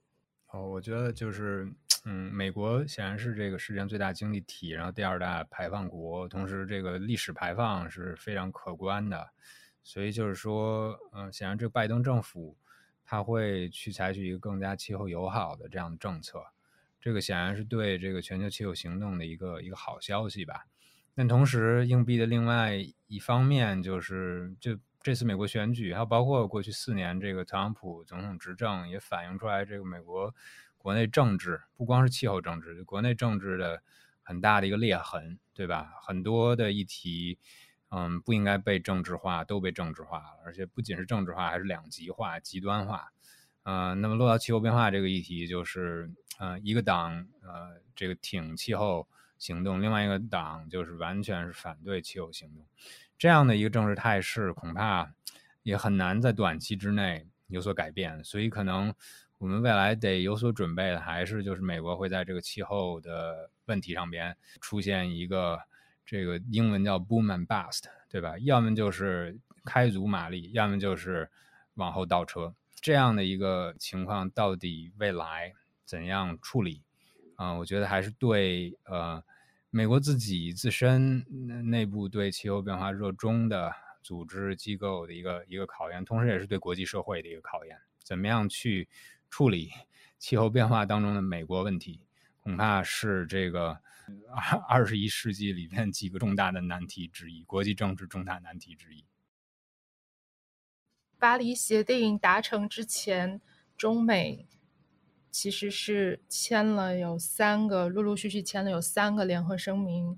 [0.48, 1.72] 哦，我觉得就是，
[2.04, 9.30] 嗯，美国显然是这个世界上最大经济体，然后第二大排放国，同时这个历史排放是非常可观的，
[9.84, 12.58] 所以就是说，嗯，显然这个拜登政府
[13.06, 16.44] 他会去采取一个更加气候友好的这样的政策，
[17.00, 20.66] 这个显然是对这个全球气候行动的一个一个好消息吧。
[21.14, 22.74] 但同时，硬币的另外
[23.08, 30.34] 一方面就是，就这次美国选举，还有包括过去四年这个特朗普总统执政，也反映出来这个美国
[30.78, 33.84] 国内政治不光是气候政治，就国内政治的
[34.24, 35.92] 很大的一个裂痕，对吧？
[36.02, 37.38] 很多的议题，
[37.90, 43.12] 嗯，不应该被政治化，都被政治化了，而且不仅是政治化，还是两极化、极端化。
[43.64, 46.10] 嗯，那么落到气候变化这个议题，就是，
[46.40, 49.08] 嗯，一个党，呃，这个挺气候。
[49.42, 52.64] 行动，另外一个党就是完全是反对气候行动，
[53.18, 55.12] 这样的一个政治态势，恐怕
[55.64, 58.24] 也很难在短期之内有所改变。
[58.24, 58.94] 所以，可能
[59.40, 65.60] 我们未来得有所准备的，还是就是美国会在这个气候的问题上边出现一个
[66.06, 68.38] 这个英文叫 boom and bust，对吧？
[68.42, 69.36] 要么就是
[69.66, 71.28] 开足马力，要么就是
[71.74, 72.54] 往后倒车。
[72.80, 75.52] 这样的一个情况，到底未来
[75.84, 76.84] 怎样处理？
[77.38, 79.24] 啊，我觉得还是对呃。
[79.74, 81.26] 美国自己自身
[81.70, 83.74] 内部对气候变化热衷的
[84.04, 87.78] 组织机构的一个一个考验，同时也是对国际社会的一个考验。
[88.04, 88.90] 怎么样去
[89.30, 89.72] 处理
[90.20, 92.02] 气候变化当中的美国问题，
[92.42, 93.80] 恐怕是这个
[94.36, 99.06] 二二十一世纪里面几个重大的难题之一，国际政治重大难题之一。
[101.18, 103.40] 巴黎协定达成之前，
[103.78, 104.50] 中美
[105.32, 110.18] 其实是签了有三个，陆陆续续签了有三个联合声明。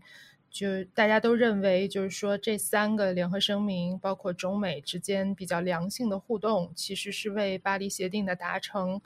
[0.49, 9.01] 就大家都认为，就是说这三个联合声明，包括中美之间比较良性的互动，其实是为巴黎协定的达成，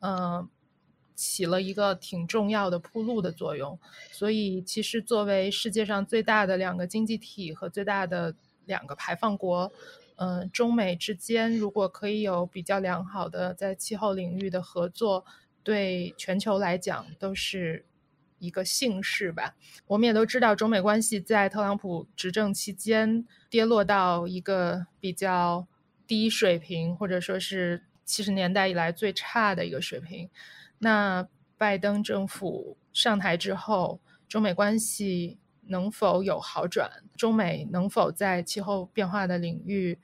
[0.00, 0.48] 嗯，
[1.14, 3.78] 起了一个挺重要的铺路的作用。
[4.10, 8.34] 所以，其实作为世界上最大的两个经济体和最大的
[8.66, 9.70] 两个排放国。
[10.16, 15.24] 嗯，中美之间如果可以有比较良好的在气候领域的合作，
[15.62, 17.84] 对全球来讲都是
[18.38, 19.56] 一个幸事吧。
[19.86, 25.66] 我们也都知道，中美关系在特朗普执政期间跌落到一个比较
[26.06, 30.30] 低水平，或者说是七十年代以来最差的一个水平。
[30.78, 35.38] 那拜登政府上台之后，中美关系。
[35.70, 36.90] 能否有好转？
[37.14, 39.98] 中美能否在气候变化的领域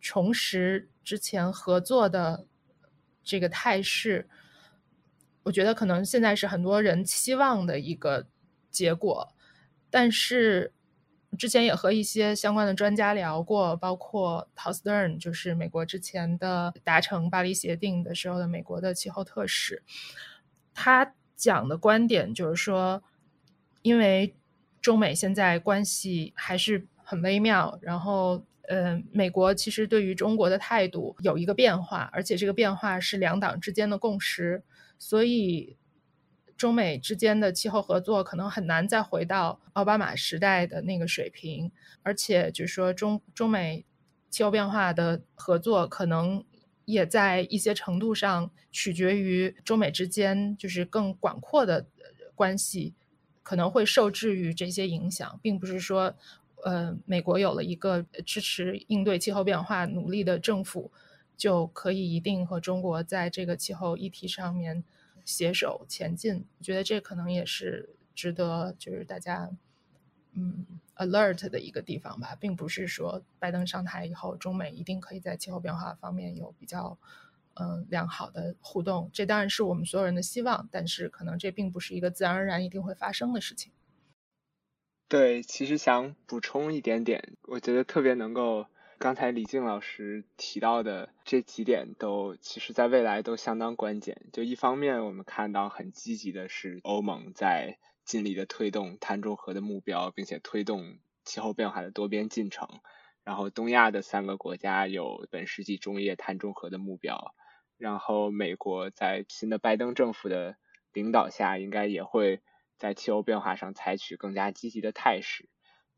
[0.00, 2.46] 重拾之前合作的
[3.22, 4.26] 这个态势？
[5.44, 8.26] 我觉得可能现在是很多人期望的一个
[8.70, 9.28] 结果。
[9.90, 10.72] 但是
[11.38, 19.82] 之前也和一些相关的专家聊过，包括陶斯·邓就是美国之前的达成巴黎协定的时候的美国的气候特使，
[20.74, 23.02] 他讲的观点就是说，
[23.82, 24.34] 因为
[24.80, 34.62] 中美现在关系还是很微妙，然后，呃，美国其实对于中国的态度有一个变化，而且这个变化是两党之间的共识，
[35.04, 35.76] 所以
[36.56, 41.72] 中美之间的气候合作可能很难再回到奥巴马时代的那个水平，
[42.04, 43.84] 而且就是说中中美
[44.30, 46.44] 气候变化的合作可能
[46.84, 51.88] 也在一些程度上取决于中美之间就是更广阔的
[52.36, 52.94] 关系。
[53.42, 56.14] 可能会受制于这些影响，并不是说，
[56.64, 60.92] 呃，美国有了一个支持应对气候变化努力的政府，
[61.42, 64.84] 就可以一定和中国在这个气候议题上面
[65.24, 66.44] 携手前进。
[66.58, 69.50] 我觉得这可能也是值得就是大家
[70.34, 70.64] 嗯
[70.94, 76.96] alert 的一个地方吧，并不是说拜登上台以后，中美一定可以在气候变化方面有比较。
[77.54, 83.70] 嗯，良好的互动，这当然是我们所有人的希望，但是可能这并不是一个自然而然一定会发生的事情。
[85.06, 88.64] 对，其实想补充一点点，我觉得特别能够，
[89.02, 94.22] 刚才李静老师提到的这几点都，其实在未来都相当关键。
[94.32, 102.68] 就一方面，我们看到很积极的是欧盟在尽力的推动碳中和的目标，并且推动气候变化的多边进程。
[103.24, 107.34] 然后，东亚的三个国家有本世纪中叶碳中和的目标。
[107.78, 110.54] 然后，美国在新的拜登政府的
[110.92, 112.40] 领导下，应该也会
[112.78, 115.48] 在气候变化上采取更加积极的态势。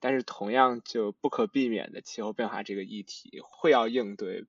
[0.05, 4.45] 但是，同样就不可避免的，气候变化这个议题会要应对，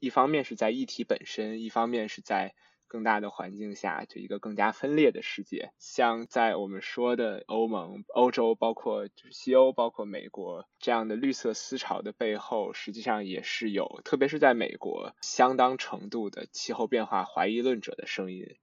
[0.00, 2.56] 一方面是在议题本身，一方面是在。
[2.90, 5.72] 更大的环境下，就一个更加分裂的世界。
[5.78, 18.56] 像在我们说的欧盟、欧洲，包括就是西欧，包括美国这样的绿色思潮的背后，实际上也是有，特别是在美国，相当程度的气候变化怀疑论者的声音。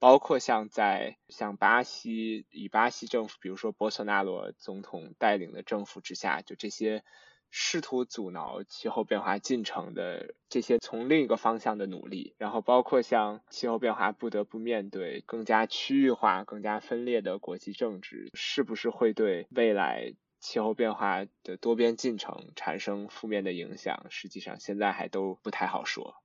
[0.00, 7.04] 包括像在像巴西，以巴西政府，比如说博索纳罗总统带领的政府之下，就这些。
[7.52, 24.06] 试图阻挠气候变化进程的这些从另一个方向的努力，然后包括像气候变化不得不面对更加区域化、更加分裂的国际政治，是不是会对未来气候变化的多边进程产生负面的影响？
[24.10, 26.22] 实际上现在还都不太好说。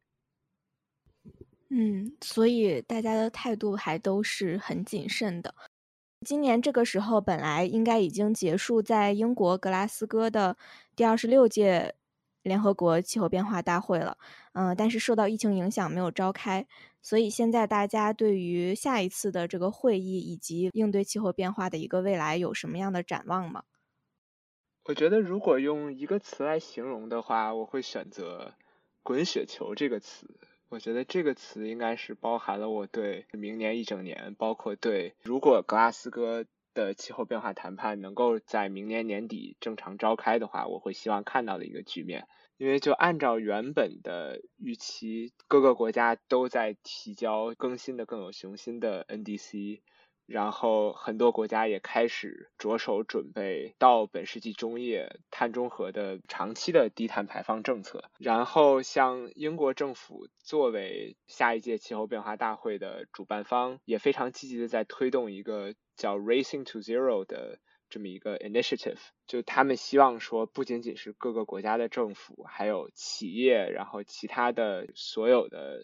[1.69, 5.53] 嗯，所以大家的态度还都是很谨慎的。
[6.25, 10.57] 今年这个时候，本来应该已经结束在英国格拉斯哥的
[10.95, 11.95] 第二十六届
[12.43, 14.17] 联合国气候变化大会了，
[14.53, 16.65] 嗯，但是受到疫情影响没有召开。
[17.01, 23.63] 所以现在大家对于下一次的这个会议以及应对气候变化的一个未来有什么样的展望吗？
[24.85, 28.53] 我觉得如果用一个词来形容的话，我会选择
[29.03, 30.27] “滚雪球”这个词。
[30.69, 42.27] 我觉得这个词应该是包含了我对明年一整年，包括对如果格拉斯哥的气候变化谈判能够在明年年底正常召开的话，我会希望看到的一个局面。
[42.57, 49.81] 因为就按照原本的预期，各个国家都在提交更新的、更有雄心的 NDC，
[50.25, 58.09] 然后很多国家也开始着手准备到本世纪中叶碳中和的长期的低碳排放政策。
[58.17, 68.97] 然后像英国政府作为下一届气候变化大会的主办方，也非常积极的在推动一个叫 Racing to Zero 的这么一个 initiative。
[69.27, 75.83] 就他们希望说，不仅仅是各个国家的政府，还有企业，然后其他的所有的。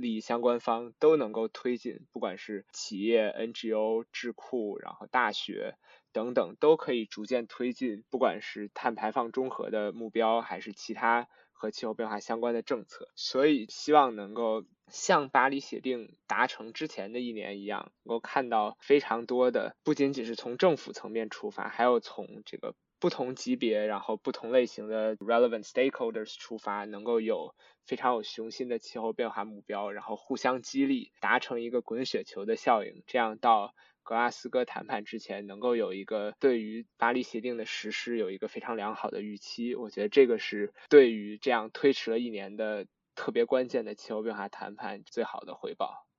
[0.00, 5.76] 利益相关方都能够推进，不管是企业、NGO、智库，然后大学
[6.12, 13.08] 等等，都可以逐渐推进，不管是碳排放中和的目标，还是其他和气候变化相关的政策。
[13.14, 22.74] 所以，希望能够像巴黎协定达成之前的一年一样，能够看到非常多的，不仅仅是从政府层面出发，还有从这个。
[23.00, 27.54] 不同级别，然后不同类型的 relevant stakeholders 出发，能够有
[27.86, 39.74] 非常有雄心的气候变化目标，然后互相激励，达成一个滚雪球的效应，这样到格拉斯哥谈判之前，能够有一个对于巴黎协定的实施有一个非常良好的预期。
[39.74, 46.09] 我觉得这个是对于这样推迟了一年的特别关键的气候变化谈判最好的回报。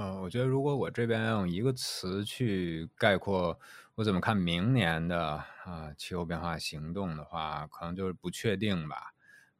[0.00, 3.58] 嗯，我觉得如果我这边用一个词去概括
[3.96, 8.96] 我怎么看明年的啊气候变化行动的话，可能就是不确定吧。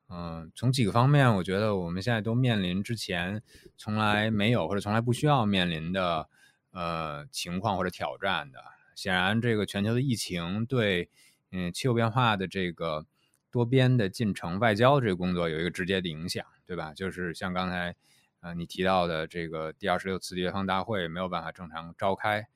[0.08, 3.42] 嗯，从几个方面，我觉得我们现在都面临之前
[3.76, 6.28] 从来没有或者从来不需要面临的
[6.70, 8.60] 呃情况或者挑战的。
[8.94, 11.10] 显然，这个全球的疫情对
[11.50, 13.06] 嗯气候变化的这个
[13.50, 16.94] 多边的进程、外交这个工作有一个直接的影响，对吧？
[16.94, 17.96] 就是像刚才。
[18.40, 22.46] 啊，你提到的这个第二十六次缔约方大会没有办法正常召开，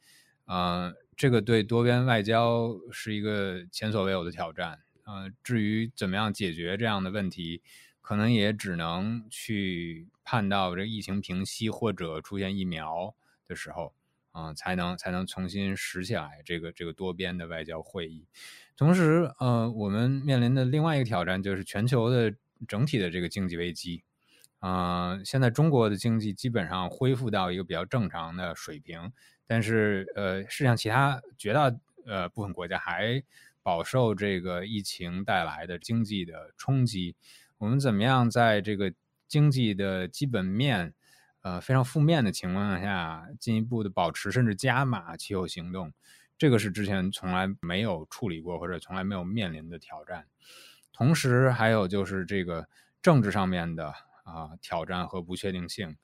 [0.47, 4.81] 嗯，这个对多边外交是一个前所未有的挑战。
[5.05, 7.61] 呃，至于怎么样解决这样的问题，
[8.01, 13.13] 可能也只能去盼到这疫情平息或者出现疫苗
[13.49, 13.95] 的时候，
[14.31, 18.29] 啊，才能才能重新拾起来这个这个多边的外交会议。
[18.77, 22.33] 同时，呃，我们面临的另外一个挑战就是全球的
[22.69, 24.05] 整体的这个经济危机。
[24.65, 29.13] 嗯，现在中国的经济基本上恢复到一个比较正常的水平，
[29.45, 31.75] 但是呃，世界上其他绝大
[32.07, 33.21] 呃部分国家还
[33.61, 37.17] 饱受这个疫情带来的经济的冲击。
[37.59, 38.95] 我们怎么样在这个
[39.27, 40.95] 经济的基本面
[41.41, 45.93] 呃非常负面的情况下，进一步的保持甚至加码气候行动？
[46.39, 50.29] 这个是之前从来没有处理过或者从来没有面临的挑战。
[50.93, 52.69] 同时，还有就是这个
[53.03, 53.93] 政治上面的。
[54.23, 55.97] 啊，挑战和不确定性。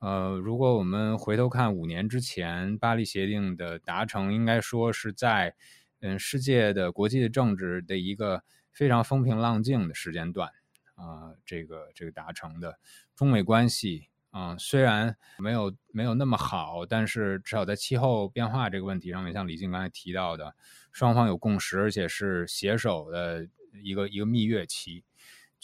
[0.00, 5.54] 呃，如果我们回头看五年之前巴黎协定的达成，应该说是在
[6.00, 10.50] 嗯世界的国际的政治的一个非常风平浪静的时间段
[10.94, 12.78] 啊，这个这个达成的
[13.16, 20.54] 中美关系啊，虽然没有没有那么好，但是至少在气候变化这个问题上面，像李静刚才提到的，
[20.92, 23.48] 双方有共识，而且是携手的
[23.82, 25.02] 一个一个蜜月期。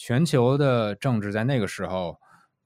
[0.03, 2.19] 全球的政治在那个时候，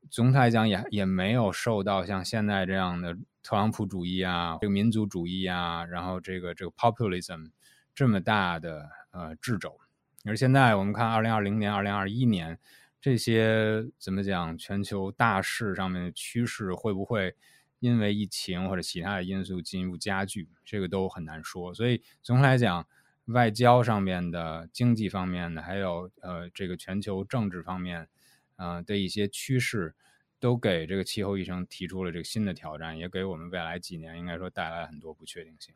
[0.10, 3.14] 总体来讲也也没有受到像现在这样的
[3.44, 7.52] 特朗普主义啊、这个民族主义啊，然后这个这个 populism
[7.94, 9.78] 这么大的呃掣肘。
[10.24, 12.58] 而现在我们看，二零二零年、二零二一年
[13.02, 17.36] 这些怎么讲，全球大势上面的趋势会不会
[17.82, 21.74] 因为疫情或者其他的因素进一步加剧，这个都很难说。
[21.74, 22.88] 所以总体来讲。
[23.26, 28.08] 外交上面的、经济方面的，还有呃这个全球政治方面，
[28.56, 29.96] 呃的一些趋势，
[30.40, 35.74] 都给这个气候医生提出了这个新的挑战，也给我们未来几年应该说带来很多不确定性。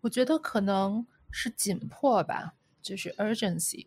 [0.00, 3.86] 我觉得可能是紧迫吧，就是 urgency。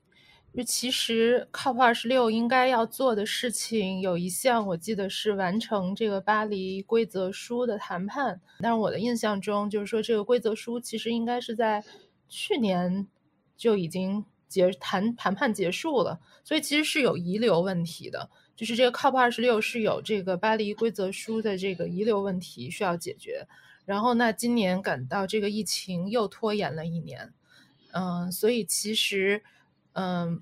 [0.56, 8.40] 就其实 COP 二十六应该要做的事情有一项，我记得是完成这个巴黎规则书的谈判。
[8.60, 11.84] 但是我的印象中，就是说这个规则书其实应该是在
[12.30, 13.08] 去年
[13.58, 18.30] 就已经结谈谈判结束了，所以其实是有遗留问题的。
[18.56, 23.48] 就是这个 COP 二十六是有这个巴黎规则书的这个遗留问题需要解决。
[23.86, 27.34] 然后那今年赶到这个疫情又拖延了一年，
[27.94, 29.42] 嗯，所以其实。
[29.94, 30.40] 嗯，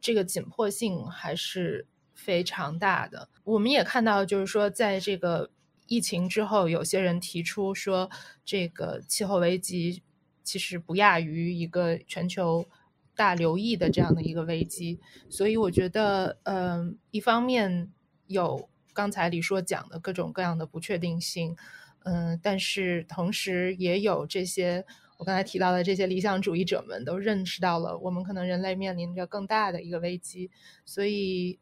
[0.00, 3.28] 这个紧迫性还是非常大的。
[3.44, 5.50] 我们也看到，就是说，在这个
[5.86, 8.10] 疫情之后，有些人提出说，
[8.44, 10.02] 这个气候危机
[10.42, 12.66] 其实不亚于一个全球
[13.14, 15.00] 大流疫的这样的一个危机。
[15.28, 17.92] 所以，我觉得，嗯，一方面
[18.26, 21.56] 有刚才李硕讲的各种各样的不确定性，
[22.04, 24.84] 嗯，但是同时也有这些。
[25.16, 30.50] 我刚才提到的这些理想主义者们都认识到了，我们可能人类面临着更大的一个危机，
[30.84, 31.58] 所以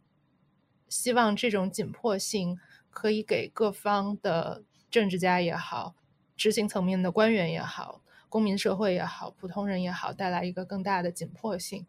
[0.88, 2.58] 希望这种紧迫性
[2.90, 5.94] 可以给各方的政治家也好、
[6.36, 11.86] 执行层面的官员也好、公民社会也好、普通人也好，带来一个更大的紧迫性，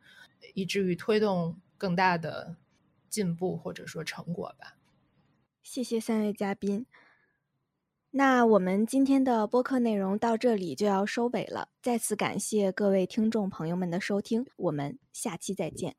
[0.54, 2.56] 以至于推动更大的
[3.10, 4.78] 进步或者说成果吧。
[5.64, 6.86] 谢谢三位嘉宾。
[8.18, 15.98] 那我们今天的播客内容到这里就要收尾了再次感谢各位听众朋友们的收听我们下期再见。